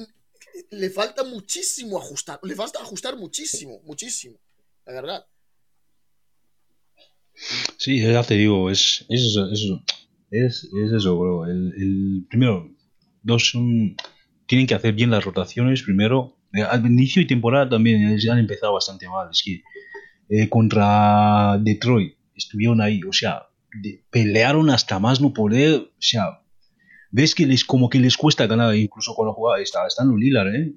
[0.71, 2.41] Le falta muchísimo ajustar.
[2.43, 4.39] Le falta ajustar muchísimo, muchísimo.
[4.87, 5.27] La verdad.
[7.79, 9.51] Sí, ya te digo, es, es eso,
[10.31, 11.47] es, es, eso, bro.
[11.47, 12.71] El, primero,
[13.23, 13.97] dos son,
[14.47, 15.83] tienen que hacer bien las rotaciones.
[15.83, 19.29] Primero, eh, al inicio y temporada también han empezado bastante mal.
[19.31, 19.63] Es que
[20.29, 23.47] eh, contra Detroit estuvieron ahí, o sea,
[24.11, 25.81] pelearon hasta más no poder.
[25.81, 26.40] O sea,
[27.11, 30.55] ves que les como que les cuesta ganar, incluso cuando jugaba, está, están los Lillard,
[30.55, 30.75] ¿eh?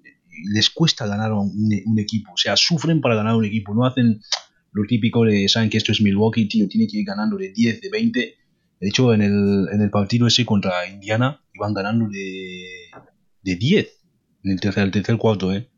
[0.51, 1.51] les cuesta ganar un,
[1.85, 4.19] un, equipo, o sea, sufren para ganar un equipo, no hacen
[4.71, 7.81] lo típico de, saben que esto es Milwaukee, tío, tiene que ir ganando de 10,
[7.81, 8.19] de 20,
[8.79, 12.65] de hecho en el, en el partido ese contra Indiana iban ganando de,
[13.43, 13.87] de 10,
[14.43, 15.69] en el tercer, el tercer cuarto, ¿eh?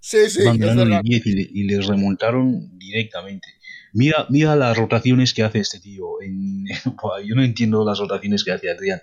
[0.00, 3.46] Sí, sí, iban ganando de 10 y, les remontaron directamente.
[3.92, 6.20] Mira, mira las rotaciones que hace este tío.
[6.20, 6.64] En,
[7.24, 9.00] yo no entiendo las rotaciones que hace Adrián.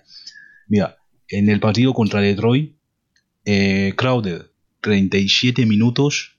[0.70, 0.96] Mira,
[1.28, 2.76] en el partido contra Detroit
[3.44, 6.38] eh, Crowder 37 minutos,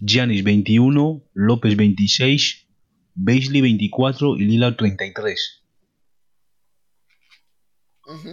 [0.00, 2.66] Giannis 21, López 26,
[3.14, 5.62] Beisley 24 y Lillard 33.
[8.06, 8.32] Ujú.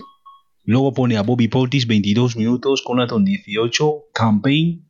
[0.63, 4.89] Luego pone a Bobby Portis 22 minutos, Conaton 18, Campaign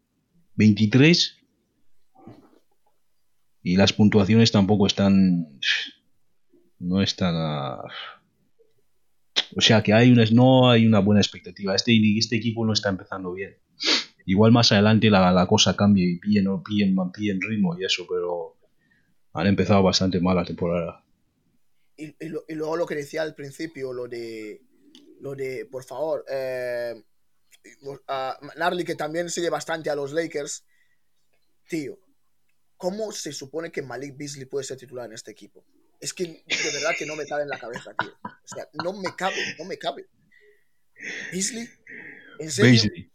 [0.55, 1.37] 23.
[3.63, 5.59] Y las puntuaciones tampoco están.
[6.77, 7.33] No están.
[7.35, 7.81] a-
[9.55, 11.75] O sea que hay una, no hay una buena expectativa.
[11.75, 13.57] Este, este equipo no está empezando bien.
[14.25, 18.05] Igual más adelante la, la cosa cambie y pillen, o pillen, pillen ritmo y eso,
[18.09, 18.57] pero
[19.33, 21.03] han empezado bastante mal la temporada.
[21.97, 24.61] Y, lo- y luego lo que decía al principio, lo de,
[25.21, 27.01] lo de por favor, eh,
[28.07, 30.65] a Narly que también sigue bastante a los Lakers,
[31.69, 31.97] tío,
[32.77, 35.63] ¿cómo se supone que Malik Beasley puede ser titular en este equipo?
[36.05, 38.11] Es que de verdad que no me cabe en la cabeza, tío.
[38.23, 40.07] O sea, no me cabe, no me cabe.
[41.31, 41.67] Beasley,
[42.39, 43.11] en serio, Beasley.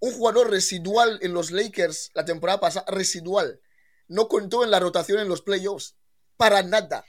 [0.00, 3.58] un jugador residual en los Lakers la temporada pasada, residual.
[4.06, 5.96] No contó en la rotación en los playoffs.
[6.36, 7.04] Para nada.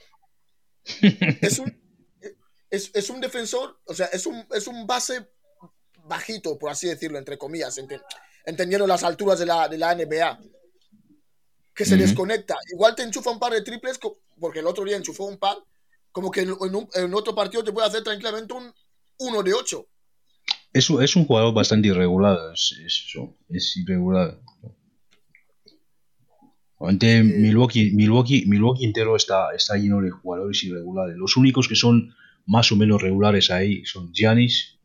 [1.41, 1.77] Es un,
[2.69, 5.27] es, es un defensor, o sea, es un, es un base
[6.05, 8.01] bajito, por así decirlo, entre comillas, ente-
[8.45, 10.39] entendiendo las alturas de la, de la NBA.
[11.73, 12.55] Que se desconecta.
[12.71, 13.97] Igual te enchufa un par de triples,
[14.39, 15.57] porque el otro día enchufó un par,
[16.11, 18.71] como que en, en un- en otro partido te puede hacer tranquilamente un
[19.19, 19.85] 1 de 8.
[20.73, 24.39] Es, un- es un jugador bastante irregular, es, es eso, es irregular.
[26.79, 31.15] Ante Milwaukee, Milwaukee, Milwaukee entero está, está lleno de jugadores irregulares.
[31.17, 32.13] Los únicos que son
[32.45, 34.77] más o menos regulares ahí son Giannis.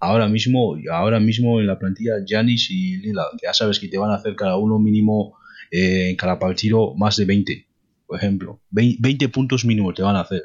[0.00, 4.10] Ahora mismo, ahora mismo en la plantilla Giannis y que ya sabes que te van
[4.10, 5.36] a hacer cada uno mínimo
[5.70, 7.66] eh, en cada partido más de 20,
[8.06, 8.60] por ejemplo.
[8.70, 10.42] Vein- 20 puntos mínimo te van a hacer.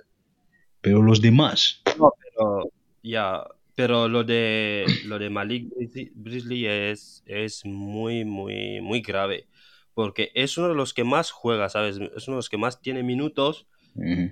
[0.82, 2.72] Pero los demás, No, pero
[3.04, 3.44] ya,
[3.76, 5.70] pero lo de lo de Malik
[6.16, 9.48] Beasley es, es muy, muy, muy grave.
[9.94, 11.98] Porque es uno de los que más juega, ¿sabes?
[12.16, 13.68] Es uno de los que más tiene minutos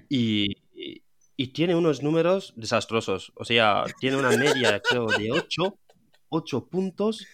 [0.10, 0.48] y-
[1.36, 3.32] y tiene unos números desastrosos.
[3.36, 5.78] O sea, tiene una media, creo, de 8,
[6.30, 7.26] 8 puntos.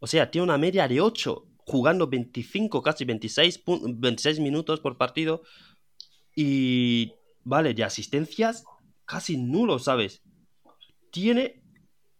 [0.00, 4.96] O sea, tiene una media de 8, jugando 25, casi 26, pun- 26 minutos por
[4.96, 5.42] partido.
[6.34, 7.12] Y,
[7.44, 8.64] vale, de asistencias,
[9.04, 10.22] casi nulo, ¿sabes?
[11.10, 11.62] Tiene,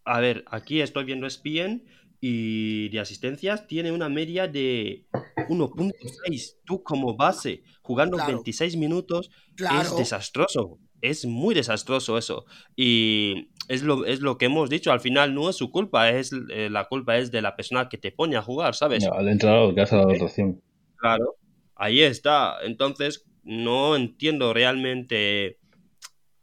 [0.05, 1.85] a ver, aquí estoy viendo ESPN
[2.19, 5.05] y de asistencias tiene una media de
[5.49, 6.57] 1.6.
[6.65, 8.33] Tú como base, jugando Claro.
[8.33, 10.79] 26 minutos, es desastroso.
[10.99, 12.45] Es muy desastroso eso.
[12.75, 14.91] Y es lo, es lo que hemos dicho.
[14.91, 16.09] Al final no es su culpa.
[16.09, 19.05] Es, eh, la culpa es de la persona que te pone a jugar, ¿sabes?
[19.05, 20.61] al entrenador que hace la rotación.
[20.95, 21.35] Claro.
[21.75, 22.57] Ahí está.
[22.63, 25.59] Entonces, no entiendo realmente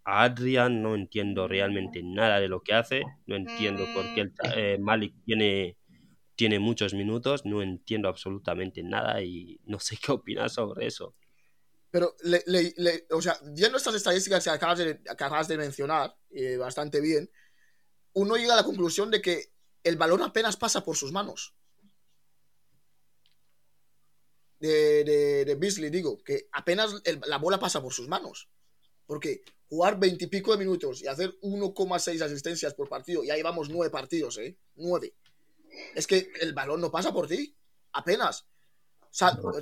[0.04, 0.82] a Adrian.
[0.82, 3.02] No entiendo realmente nada de lo que hace.
[3.26, 5.76] No entiendo por qué el, eh, Malik tiene,
[6.36, 7.46] tiene muchos minutos.
[7.46, 11.14] No entiendo absolutamente nada y no sé qué opinas sobre eso.
[11.94, 12.42] Pero, le,
[12.76, 17.30] le- o sea, viendo estas estadísticas que acabas de, mencionar, eh, bastante bien,
[18.14, 19.52] uno llega a la conclusión de que
[19.84, 21.54] el balón apenas pasa por sus manos.
[24.58, 28.48] De, Beasley, digo, que apenas la bola pasa por sus manos.
[29.06, 34.38] Porque jugar veintipico de minutos y hacer 1,6 asistencias por partido, ya llevamos nueve partidos,
[34.38, 34.58] ¿eh?
[34.74, 35.14] Nueve.
[35.94, 37.56] Es que el balón no pasa por ti,
[37.92, 38.46] apenas.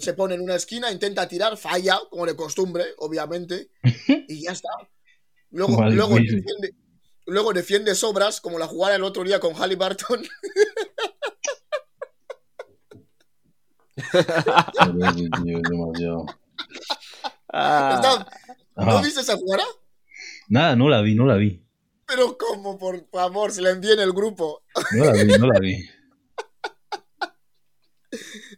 [0.01, 3.71] Se pone en una esquina, intenta tirar, falla, como de costumbre, obviamente,
[4.29, 4.71] y ya está.
[5.51, 6.75] Luego, Vale, luego, defiende,
[7.27, 10.23] luego defiende sobras, como la jugada el otro día con Halliburton.
[17.53, 18.27] Está-
[18.77, 19.03] ¿No Ajá.
[19.03, 19.65] viste esa jugada?
[20.49, 21.63] Nada, no la vi, no la vi.
[22.07, 24.63] Pero como, por favor, se la envié en el grupo.
[24.93, 25.77] No la vi, no la vi.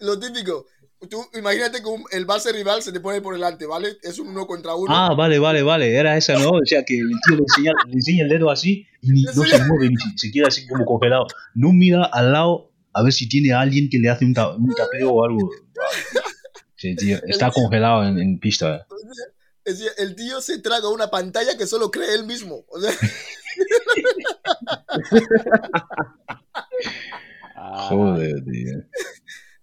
[0.00, 0.66] Lo, típico.
[1.10, 3.98] Tú imagínate que un- el base rival se te pone por delante, ¿vale?
[4.02, 4.86] Es un uno contra uno.
[4.94, 5.94] Ah, vale, vale, vale.
[5.94, 6.48] Era esa, ¿no?
[6.50, 9.44] O sea, que el tío le enseña, le enseña el dedo así y ni- no
[9.44, 11.26] se mueve, ni se queda así como congelado.
[11.54, 14.56] No mira al lado a ver si tiene a alguien que le hace un, ta-
[14.56, 15.50] un tapeo o algo.
[16.76, 18.76] Sí, tío, está congelado en, en pista.
[18.76, 18.80] eh.
[19.64, 22.64] Es decir, el tío se traga una pantalla que solo cree él mismo.
[22.68, 22.92] O sea,
[27.88, 28.78] Joder, tío.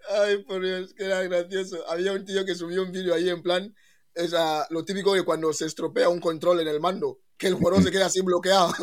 [0.09, 1.87] ay, por Dios, que era gracioso.
[1.89, 3.73] Había un tío que subió un vídeo ahí en plan,
[4.13, 7.55] es ah, lo típico de cuando se estropea un control en el mando, que el
[7.55, 8.73] jugador se queda así bloqueado.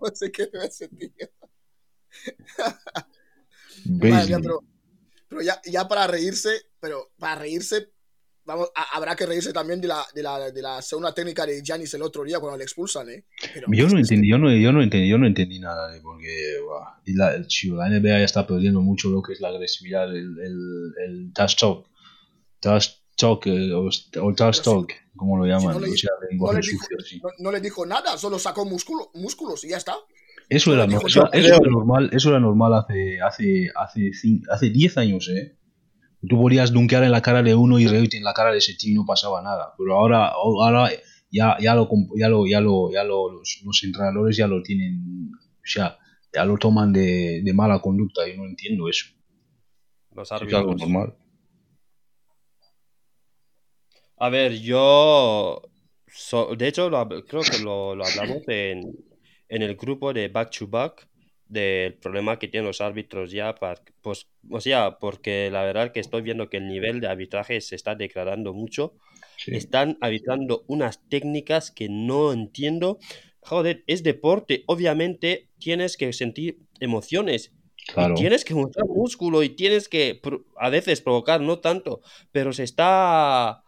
[0.00, 1.28] no sé qué es ese tío.
[3.84, 4.42] Beasley.
[4.42, 4.64] pero,
[5.28, 7.92] pero ya, ya para reírse, pero para reírse
[8.46, 11.60] vamos, a- habrá que reírse también de la, de la, de la segunda técnica de
[11.62, 13.24] Giannis el otro día cuando le expulsan, ¿eh?
[13.52, 16.56] Pero- Yo no entendí, yo no, yo no entendí, yo no entendí nada de porque
[17.04, 20.04] y la, el chico, la NBA ya está perdiendo mucho lo que es la agresividad,
[20.14, 21.86] el, el, el trash talk,
[22.60, 23.88] trash talk eh, o,
[24.22, 27.00] o trash talk, como lo llaman, no le- o sea, el no le, dijo, sucio,
[27.00, 27.22] sí.
[27.38, 29.96] no, le dijo nada, solo sacó músculo, músculos y ya está.
[30.48, 34.10] Eso era, no- eso, eso era normal, eso era normal hace, hace, hace,
[34.50, 35.56] hace 10 años, eh.
[36.28, 38.74] Tú podías dunkear en la cara de uno y reírte en la cara de ese
[38.74, 39.74] tío y no pasaba nada.
[39.78, 40.90] Pero ahora, ahora
[41.30, 45.30] ya, ya lo, ya lo, ya lo, ya lo, los, los entrenadores ya lo tienen,
[45.34, 45.98] o sea,
[46.32, 48.26] ya lo toman de, de mala conducta.
[48.26, 49.06] Yo no entiendo eso.
[50.14, 51.14] Los Es algo normal.
[54.18, 55.60] A ver, yo.
[56.08, 58.80] so- de hecho, lo creo que lo, lo hablamos en,
[59.48, 61.06] en el grupo de Back to Back
[61.48, 63.54] del problema que tienen los árbitros ya.
[64.02, 67.76] pues, o sea, porque la verdad que estoy viendo que el nivel de arbitraje se
[67.76, 68.94] está degradando mucho.
[69.36, 69.54] Sí.
[69.54, 72.98] Están arbitrando unas técnicas que no entiendo.
[73.40, 74.64] Joder, es deporte.
[74.66, 77.52] Obviamente tienes que sentir emociones.
[77.86, 78.14] Claro.
[78.14, 80.20] Y tienes que mostrar músculo y tienes que
[80.56, 82.00] a veces provocar, no tanto,
[82.32, 83.62] pero se está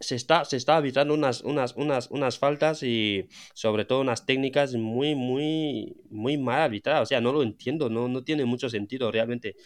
[0.00, 4.74] se está se está arbitrando unas unas unas unas faltas y sobre todo unas técnicas
[4.74, 9.10] muy muy muy mal arbitradas, o sea, no lo entiendo, no no tiene mucho sentido
[9.10, 9.56] realmente.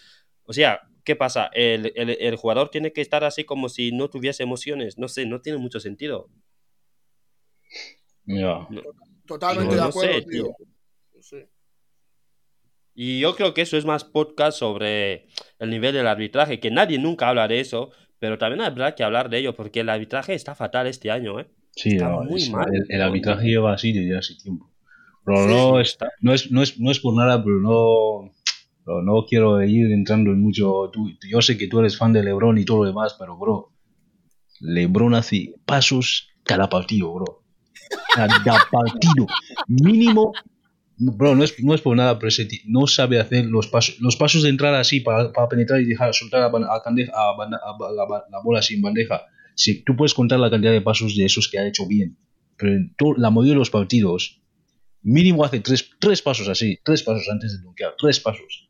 [0.45, 1.49] O sea, ¿qué pasa?
[1.53, 5.27] El, el, el jugador tiene que estar así como si no tuviese emociones, no sé,
[5.27, 6.29] no tiene mucho sentido.
[8.25, 8.67] Ya.
[9.27, 10.45] Totalmente No de No acuerdo, sé, tío.
[10.45, 11.23] tío.
[11.23, 11.37] Sí.
[12.95, 16.99] Y yo creo que eso es más podcast sobre el nivel del arbitraje, que nadie
[16.99, 17.91] nunca habla de eso,
[18.21, 21.49] pero también habrá que hablar de ello, porque el arbitraje está fatal este año, ¿eh?
[21.73, 22.67] Sí, Está no, muy es- mal.
[22.73, 24.71] el, el arbitraje lleva así desde hace tiempo.
[25.25, 26.09] Pero no, está.
[26.21, 28.33] no, es, no, es, no es por nada, pero no,
[28.87, 30.91] no, no quiero ir entrando en mucho.
[30.93, 33.73] tú- yo sé que tú eres fan de LeBron y todo lo demás, pero bro,
[34.61, 37.43] LeBron hace pasos cada partido, bro.
[38.15, 39.27] Cada partido.
[39.67, 40.33] Mínimo.
[41.03, 43.99] Bro, no es, no es por nada, pero ese tío no sabe hacer los pasos,
[44.01, 46.79] los pasos de entrar así para, para penetrar y dejar soltar a, ban- a
[47.37, 47.93] banda- a
[48.31, 49.23] la, bola sin bandeja.
[49.55, 52.19] Si tú puedes contar la cantidad de pasos de esos que ha hecho bien,
[52.59, 54.43] pero en la mayoría de los partidos,
[55.01, 58.69] mínimo hace tres, tres pasos así, tres pasos antes de dunkear, tres pasos.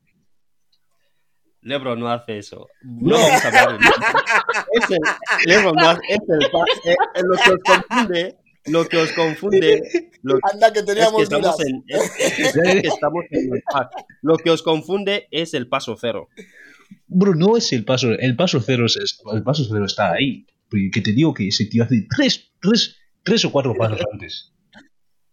[1.63, 2.69] Lebron no hace eso.
[2.83, 3.85] No vamos a hablar de
[4.75, 4.99] es el,
[5.47, 9.83] Lebron no hace, es el, eh, lo que os confunde, lo que os confunde,
[10.23, 13.91] lo Anda, que es que teníamos estamos en, es- es que estamos en el pack.
[14.23, 16.29] Lo que os confunde es el paso cero.
[17.07, 20.47] Bro, no es el paso, el paso cero, es- es- el paso cero está ahí.
[20.69, 24.53] Porque que te digo que ese tío hace tres, tres, tres o cuatro pasos antes.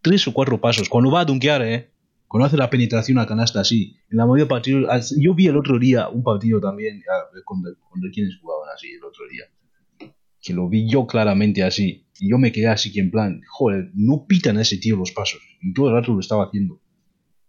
[0.02, 0.90] Tres o cuatro pasos.
[0.90, 1.92] Cuando va a dunkear, eh.
[2.28, 3.98] Cuando hace la penetración a canasta así.
[4.10, 5.14] En la mayoría de partidos.
[5.18, 7.72] Yo vi el otro día un partido también ah, contra
[8.12, 10.12] quienes jugaban así el otro día.
[10.42, 12.07] Que lo vi yo claramente así.
[12.20, 15.12] Y yo me quedé así que en plan, joder, no pitan a ese tío los
[15.12, 15.42] pasos.
[15.62, 16.80] Y todo el rato lo estaba haciendo.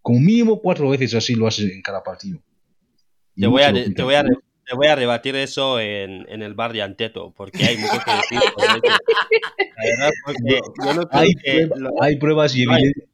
[0.02, 2.38] Como mínimo cuatro veces así lo hace en cada partido.
[3.36, 4.22] Te voy, a, te, voy a,
[4.66, 8.10] te voy a rebatir eso en, en el bar de Anteto, porque hay mucho que
[8.12, 8.38] decir
[9.98, 10.10] verdad,
[10.94, 11.02] no
[11.68, 12.64] prueba- lo- pruebas y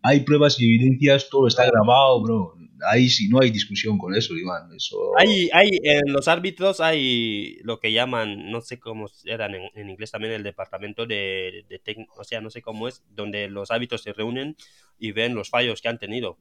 [0.03, 2.55] hay pruebas y evidencias, todo está grabado, bro.
[2.90, 4.70] Ahí sí, no hay discusión con eso, Iván.
[4.75, 4.97] Eso.
[5.18, 9.90] Hay, hay, en los árbitros hay lo que llaman, no sé cómo eran en, en
[9.90, 13.70] inglés también, el departamento de, de tec- o sea, no sé cómo es, donde los
[13.70, 14.57] árbitros se reúnen
[14.99, 16.38] y ven los fallos que han tenido.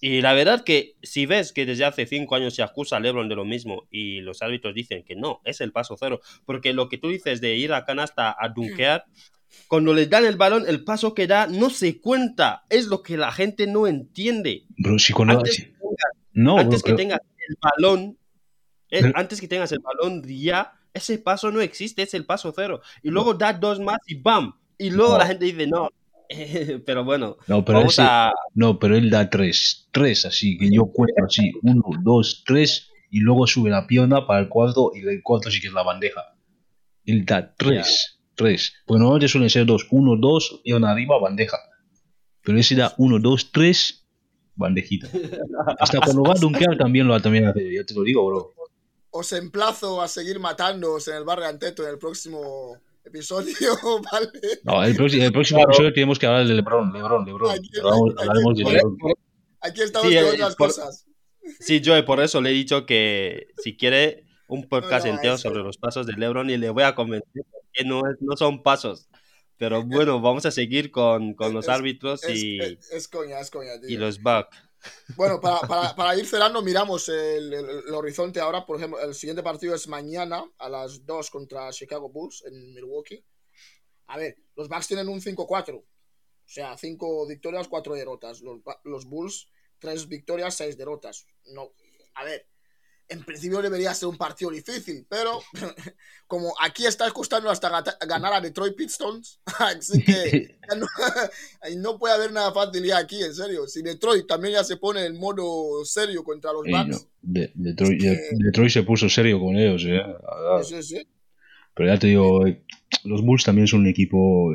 [0.00, 3.28] Y la verdad que si ves que desde hace cinco años se acusa a LeBron
[3.28, 6.88] de lo mismo y los árbitros dicen que no, es el paso cero, porque lo
[6.88, 9.04] que tú dices de ir a canasta a dunkear,
[9.68, 13.16] cuando les dan el balón, el paso que da no se cuenta, es lo que
[13.16, 14.64] la gente no entiende.
[14.78, 15.38] Bro, si cuando.
[15.38, 15.73] Antes, si-
[16.34, 18.18] no, antes bro, que pero- tengas el balón,
[18.90, 22.80] eh, antes que tengas el balón ya, ese paso no existe, es el paso cero.
[23.02, 24.54] Y luego da dos más y ¡bam!
[24.78, 25.18] Y luego No.
[25.18, 25.88] la gente dice, no.
[26.86, 28.32] pero bueno, no, pero vamos ese- a...
[28.54, 29.88] no, pero él da tres.
[29.92, 31.52] Tres así, que yo cuento así.
[31.62, 32.90] Uno, dos, tres.
[33.10, 34.90] Y luego sube la pierna para el cuarto.
[34.94, 36.22] Y el cuarto sí que es la bandeja.
[37.04, 38.18] Él da tres.
[38.34, 38.72] Tres.
[38.86, 39.86] Pues normalmente suelen ser dos.
[39.90, 41.58] Uno, dos, pierna arriba, bandeja.
[42.42, 44.03] Pero ese da uno, dos, tres,
[44.56, 45.08] bandejita.
[45.78, 47.72] Hasta cuando va a dunkear también lo también hace.
[47.74, 48.52] Ya te lo digo, bro.
[49.10, 53.54] Os emplazo a seguir matándoos en el bar de Anteto en el próximo episodio,
[54.12, 54.28] ¿vale?
[54.64, 55.70] No, el próximo, el próximo Claro.
[55.70, 57.50] episodio tenemos que hablar de LeBron, LeBron, LeBron.
[57.50, 58.96] Aquí- Hablamos- aquí- hablaremos de LeBron.
[59.60, 61.06] Aquí estamos Sí, con eh, otras por- cosas.
[61.60, 65.38] Sí, Joe, por eso le he dicho que si quiere un podcast No, no, entero
[65.38, 68.62] sobre los pasos de LeBron y le voy a convencer que no, es, no son
[68.62, 69.08] pasos.
[69.56, 73.40] Pero bueno, vamos a seguir con, con los Es- árbitros Es, y, es- es coña,
[73.40, 73.88] es coña, tío.
[73.90, 74.48] y los back.
[75.16, 78.66] Bueno, para, para, para ir cerrando, miramos el, el- el horizonte ahora.
[78.66, 83.24] Por ejemplo, el siguiente partido es mañana a las 2 contra Chicago Bulls en Milwaukee.
[84.08, 85.76] A ver, los Bucks tienen un 5-4.
[85.76, 85.84] O
[86.44, 88.42] sea, 5 victorias, 4 derrotas.
[88.42, 89.48] Los, los Bulls,
[89.78, 91.26] 3 victorias, 6 derrotas.
[91.46, 91.72] No,
[92.14, 92.46] a ver,
[93.08, 95.40] en principio debería ser un partido difícil, pero
[96.26, 97.68] como aquí está costando hasta
[98.06, 103.34] ganar a Detroit Pistons, así que ya no, puede haber nada fácil ya aquí, en
[103.34, 103.66] serio.
[103.66, 108.70] Si Detroit también ya se pone en modo serio contra los no, Bucks, de- Detroit,
[108.70, 110.62] se puso serio con ellos, eh, verdad.
[110.62, 111.06] sí, sí.
[111.76, 112.44] Pero ya te digo,
[113.02, 114.54] los Bulls también son un equipo,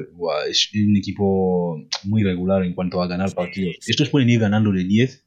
[0.50, 3.76] es un equipo muy regular en cuanto a ganar partidos.
[3.86, 5.26] Estos pueden ir ganando de 10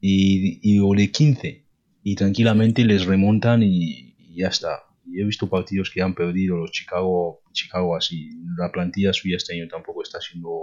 [0.00, 1.64] y, y- o de 15
[2.02, 4.84] y tranquilamente les remontan y, ya está.
[5.06, 8.30] Y he visto partidos que han perdido los Chicago, Chicago así.
[8.56, 10.62] La plantilla suya este año tampoco está siendo...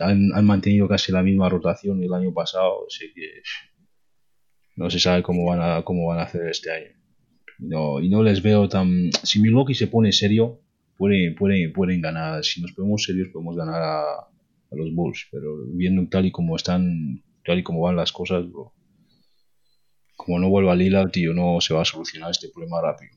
[0.00, 3.42] Han, han mantenido casi la misma rotación el año pasado, así que
[4.76, 6.90] no se sabe cómo van a, cómo van a hacer este año.
[7.58, 9.10] No, y no les veo tan.
[9.22, 10.60] Si Milwaukee se pone serio,
[10.96, 12.44] pueden, pueden, pueden ganar.
[12.44, 15.28] Si nos ponemos serios, podemos ganar a, a los Bulls.
[15.30, 18.72] Pero viendo tal y como están, tal y como van las cosas, bro,
[20.24, 23.16] como no vuelva Lillard, tío, no se va a solucionar este problema rápido.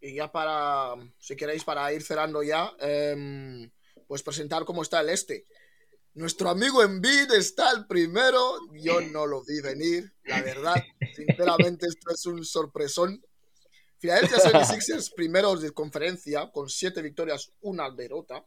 [0.00, 3.70] Y ya para, si queréis, para ir cerrando ya, em,
[4.06, 5.46] pues presentar cómo está el este.
[6.12, 8.38] Nuestro amigo Embiid está el primero.
[8.74, 10.76] Yo no lo vi venir, la verdad.
[11.16, 13.20] Sinceramente, esto es un sorpresón.
[13.98, 18.44] Philadelphia 76ers primeros de conferencia con 7 victorias, una derrota.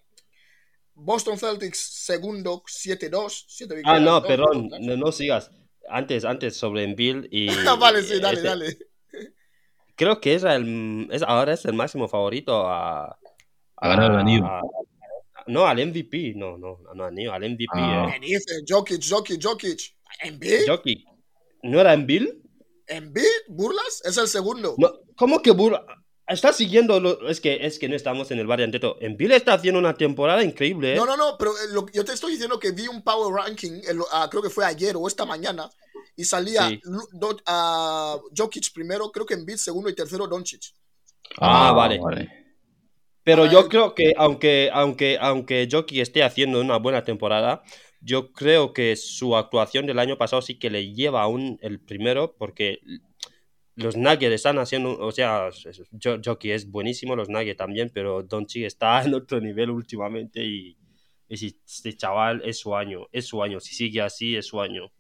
[0.94, 3.84] Boston Celtics segundo, 7-2, 7 victorias.
[3.86, 5.52] Ah, no, dos perdón, no, no sigas.
[5.90, 7.48] Antes, antes sobre Embiid y...
[7.80, 8.78] vale, sí, dale, este- dale.
[9.96, 13.18] Creo que es el, es, ahora es el máximo favorito a...
[13.80, 14.46] A ganar el anillo.
[14.46, 14.62] a-
[15.48, 17.68] no, al MVP, no, no, no, anillo, al MVP.
[17.74, 18.12] Ah.
[18.14, 18.64] ¿Qué dice?
[18.68, 19.80] Jokic, Jokic, Jokic.
[19.80, 20.28] eh.
[20.28, 20.68] ¿Embiid?
[20.68, 21.06] Jokic.
[21.64, 22.28] ¿No era Embiid?
[22.88, 23.26] ¿Embiid?
[23.48, 24.02] ¿Burlas?
[24.04, 24.76] Es el segundo.
[24.78, 25.86] No, ¿Cómo que Bur
[26.28, 28.98] Está siguiendo, lo- es que es que no estamos en el barrio Anteto.
[29.00, 30.94] Embiid está haciendo una temporada increíble.
[30.94, 30.96] ¿eh?
[30.98, 33.82] No, no, no, pero eh, lo- yo te estoy diciendo que vi un power ranking,
[33.88, 35.70] el- ah, creo que fue ayer o esta mañana,
[36.18, 36.82] y salía Sí.
[37.14, 40.64] Do- ah, Jokic primero, creo que Embiid segundo y tercero Doncic.
[41.40, 42.00] Ah, vale.
[43.24, 47.64] Pero yo creo que aunque, aunque, aunque Jokic esté haciendo una buena temporada,
[48.02, 52.36] yo creo que su actuación del año pasado sí que le lleva aún el primero,
[52.38, 52.80] porque
[53.78, 55.50] los Nuggets están haciendo, o sea,
[56.04, 60.78] Jo- Jokic es buenísimo, los Nuggets también, pero Doncic está en otro nivel últimamente y,
[61.30, 64.92] este chaval es su año, es su año, si sigue así es su año.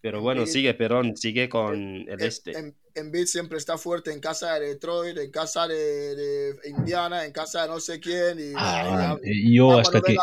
[0.00, 2.52] Pero bueno, Embiid- sigue, Perón, sigue con el Em- este.
[2.58, 7.32] Em- Embiid siempre está fuerte en casa de Detroit, en casa de, de Indiana, en
[7.32, 8.38] casa de no sé quién.
[8.38, 10.12] Y, Ah, y yo hasta que.
[10.12, 10.22] venga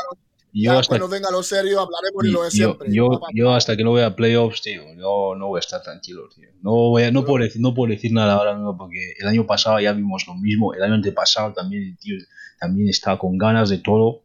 [0.54, 2.93] Yo ya hasta, cuando venga lo serio hablaremos de lo de yo, siempre.
[2.93, 6.49] yo, yo hasta que no vea playoffs, tío, no, no voy a estar tranquilo, tío.
[6.62, 9.45] No, voy a, no, puedo decir, no puedo decir nada ahora mismo porque el año
[9.47, 10.74] pasado ya vimos lo mismo.
[10.74, 12.18] El año antepasado también, tío,
[12.60, 14.24] también está con ganas de todo.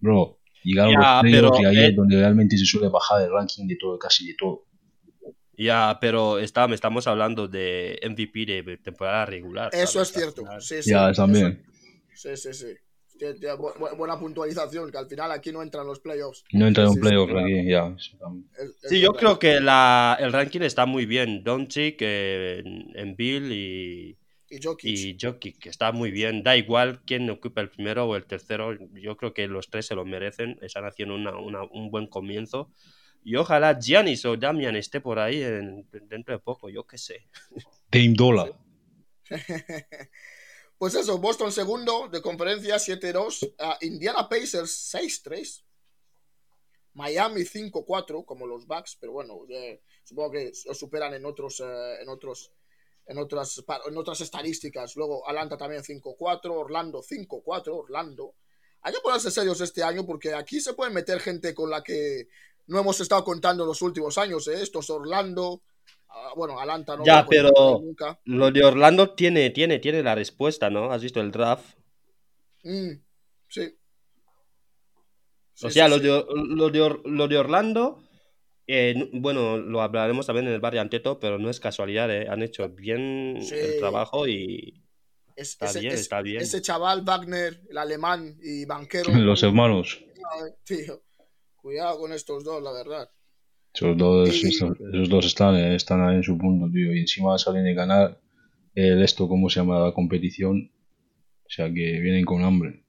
[0.00, 3.22] Bro, llegaron Ya, los playoffs pero, y ahí eh, es donde realmente se suele bajar
[3.22, 4.64] el ranking de todo, casi de todo.
[5.58, 9.70] Ya, pero está, estamos hablando de MVP de temporada regular.
[9.74, 10.44] Eso es cierto.
[10.60, 11.64] Sí, sí, Ya, eso- también.
[12.14, 12.74] Sí, sí, sí.
[13.18, 16.44] Tiene- tiene bu- bu- buena puntualización, que al final aquí no entran los playoffs.
[16.52, 17.44] No entra en Sí, un sí, playoff claro.
[17.46, 17.96] aquí, ya.
[17.96, 21.42] Es- es Sí, yo creo que la, el ranking está muy bien.
[21.44, 22.62] Doncic, eh,
[22.94, 24.16] en Bill y,
[24.50, 24.88] Y Jokic.
[24.90, 26.42] y Jokic, que está muy bien.
[26.42, 28.72] Da igual quién ocupe el primero o el tercero.
[28.94, 30.58] Yo creo que los tres se lo merecen.
[30.62, 32.70] Están haciendo una- una- un buen comienzo.
[33.24, 37.26] Y ojalá Giannis o Damian esté por ahí en- dentro de poco, yo qué sé.
[37.90, 38.52] Dame Dollar.
[40.78, 43.54] Pues eso, Boston segundo de conferencia 7-2.
[43.58, 45.64] ah, Indiana Pacers 6-3.
[46.94, 51.96] Miami 5-4, como los Bucks, pero bueno, eh, supongo que os superan en otros, eh,
[52.00, 52.52] en otros,
[53.06, 54.96] en otras, en otras estadísticas.
[54.96, 58.34] Luego Atlanta también 5-4, Orlando 5-4, Orlando.
[58.82, 62.28] Hay que ponerse serios este año porque aquí se pueden meter gente con la que
[62.66, 64.62] no hemos estado contando en los últimos años, ¿eh?
[64.62, 65.62] Estos Orlando,
[66.36, 67.04] bueno, Atlanta no.
[67.04, 68.18] Ya, pero- nunca.
[68.24, 70.92] Lo de Orlando tiene, tiene, tiene la respuesta, ¿no?
[70.92, 71.76] ¿Has visto el draft?
[72.64, 72.90] Mm,
[73.48, 73.74] sí.
[75.54, 76.02] Sí, O sea, sí, lo, sí.
[76.04, 78.02] de, lo, de, Or- lo de Orlando,
[78.66, 82.28] eh, bueno, lo hablaremos también en el barrio Anteto, pero no es casualidad, ¿eh?
[82.28, 83.54] Han hecho bien Sí.
[83.56, 84.82] el trabajo y
[85.34, 86.40] Es- está ese, bien, es- está bien.
[86.42, 89.12] ese chaval Wagner, el alemán y banquero.
[89.12, 90.04] Los hermanos.
[90.64, 91.02] Tío,
[91.56, 93.10] cuidado con estos dos, la verdad.
[93.78, 96.92] Esos dos, esos dos están, eh, están ahí en su punto, tío.
[96.92, 98.20] Y encima salen de ganar
[98.74, 99.78] el esto, ¿cómo se llama?
[99.78, 100.72] La competición.
[101.44, 102.84] O sea que vienen con hambre.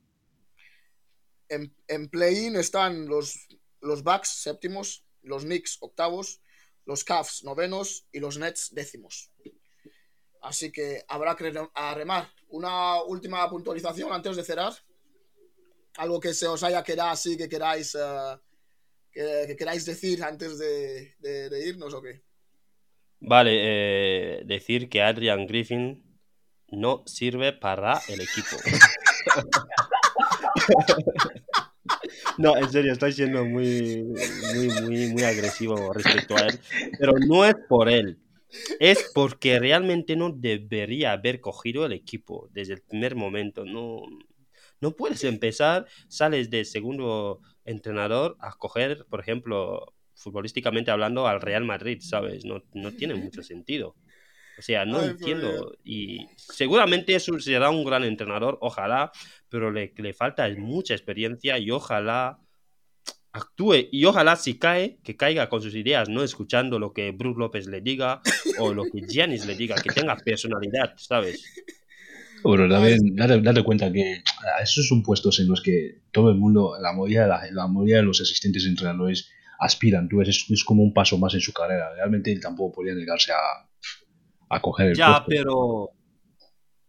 [1.48, 3.48] En, en play-in están los
[3.82, 6.42] los Bucks séptimos, los Knicks octavos,
[6.86, 9.32] los Cavs novenos y los Nets décimos.
[10.42, 11.52] Así que habrá que
[11.96, 12.34] remar.
[12.48, 14.74] Una última puntualización antes de cerrar.
[15.98, 18.40] Algo que se os haya quedado así que queráis, eh,
[19.48, 21.14] que, queráis decir antes de,
[21.66, 22.24] irnos o qué.
[23.20, 26.04] Vale, eh, decir que Adrian Griffin
[26.70, 28.56] no sirve para el equipo.
[32.38, 34.14] No, en serio, estoy siendo muy,
[34.54, 36.60] muy, muy, muy agresivo respecto a él.
[36.98, 38.18] Pero no es por él.
[38.80, 43.66] Es porque realmente no debería haber cogido el equipo desde el primer momento.
[43.66, 44.04] No,
[44.80, 51.64] no puedes empezar, sales de segundo entrenador a coger, por ejemplo, futbolísticamente hablando, al Real
[51.64, 52.46] Madrid, ¿sabes?
[52.46, 53.96] No, no tiene mucho sentido.
[54.58, 55.78] O sea, no entiendo.
[55.84, 59.12] Y seguramente eso será un gran entrenador, ojalá,
[59.48, 62.40] pero le, le falta mucha experiencia y ojalá
[63.32, 67.40] actúe y ojalá si cae, que caiga con sus ideas, no escuchando lo que Bruce
[67.40, 68.22] López le diga
[68.58, 71.44] o lo que Giannis le diga, que tenga personalidad, ¿sabes?
[72.44, 74.24] Bueno, también date, cuenta que
[74.62, 78.04] esos son puestos en los que todo el mundo, la mayoría de, la, mayoría de
[78.04, 79.30] los asistentes entrenadores
[79.60, 80.08] aspiran.
[80.08, 81.94] Tú ves, es, es, como un paso más en su carrera.
[81.96, 83.70] Realmente él tampoco podría negarse a,
[84.50, 85.92] a coger el Ya, pero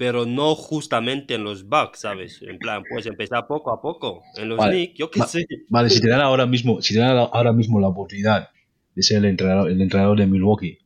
[0.01, 2.41] pero no justamente en los Bucks, ¿sabes?
[2.41, 4.23] En plan, puedes empezar poco a poco.
[4.35, 5.47] En los Knicks, yo qué sé.
[5.69, 8.49] Vale, si te dan ahora mismo, si te dan ahora mismo la oportunidad
[8.95, 10.79] de ser el entrenador, el entrenador de Milwaukee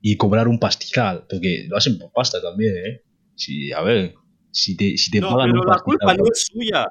[0.00, 3.02] y cobrar un pastizal, porque lo hacen por pasta también, ¿eh?
[3.36, 4.14] Si, a ver,
[4.50, 6.86] si te, si te no, pero la culpa no es suya.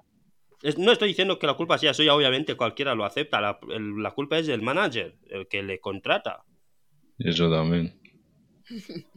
[0.77, 3.41] no estoy diciendo que la culpa sea suya, obviamente cualquiera lo acepta.
[3.41, 6.45] La, la culpa es del manager, el que le contrata.
[7.17, 7.99] Eso también.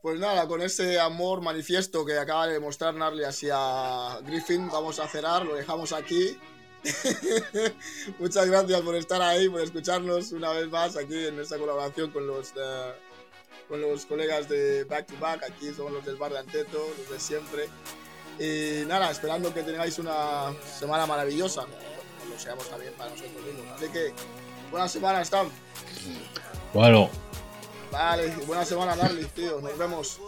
[0.00, 5.08] Pues nada, con ese amor manifiesto que acaba de mostrar Narly hacia Griffin, vamos a
[5.08, 6.38] cerrar, lo dejamos aquí.
[8.20, 12.28] Muchas gracias por estar ahí, por escucharnos una vez más aquí en esta colaboración con
[12.28, 12.92] los, eh,
[13.68, 15.44] con los colegas de Back to Back.
[15.44, 17.68] Aquí somos los del bar de Anteto, los de siempre.
[18.38, 21.66] Y nada, esperando que tengáis una semana maravillosa,
[22.28, 23.66] lo seamos también para nosotros mismos.
[23.74, 24.12] Así que,
[24.70, 25.48] buena semana, Stan.
[26.72, 27.10] Bueno,
[27.90, 29.60] Vale, buena semana, Darly, tío.
[29.60, 30.20] Nos vemos.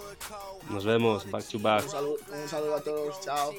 [0.69, 1.85] Nos vemos, back to back.
[1.85, 3.53] Un saludo, un saludo a todos, chao.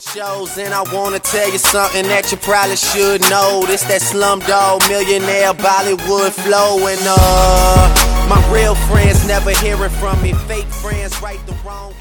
[0.00, 3.62] Shows and I wanna tell you something that you probably should know.
[3.66, 10.32] This that slumdog millionaire Bollywood flow and uh my real friends never hearing from me.
[10.50, 11.94] Fake friends write the wrong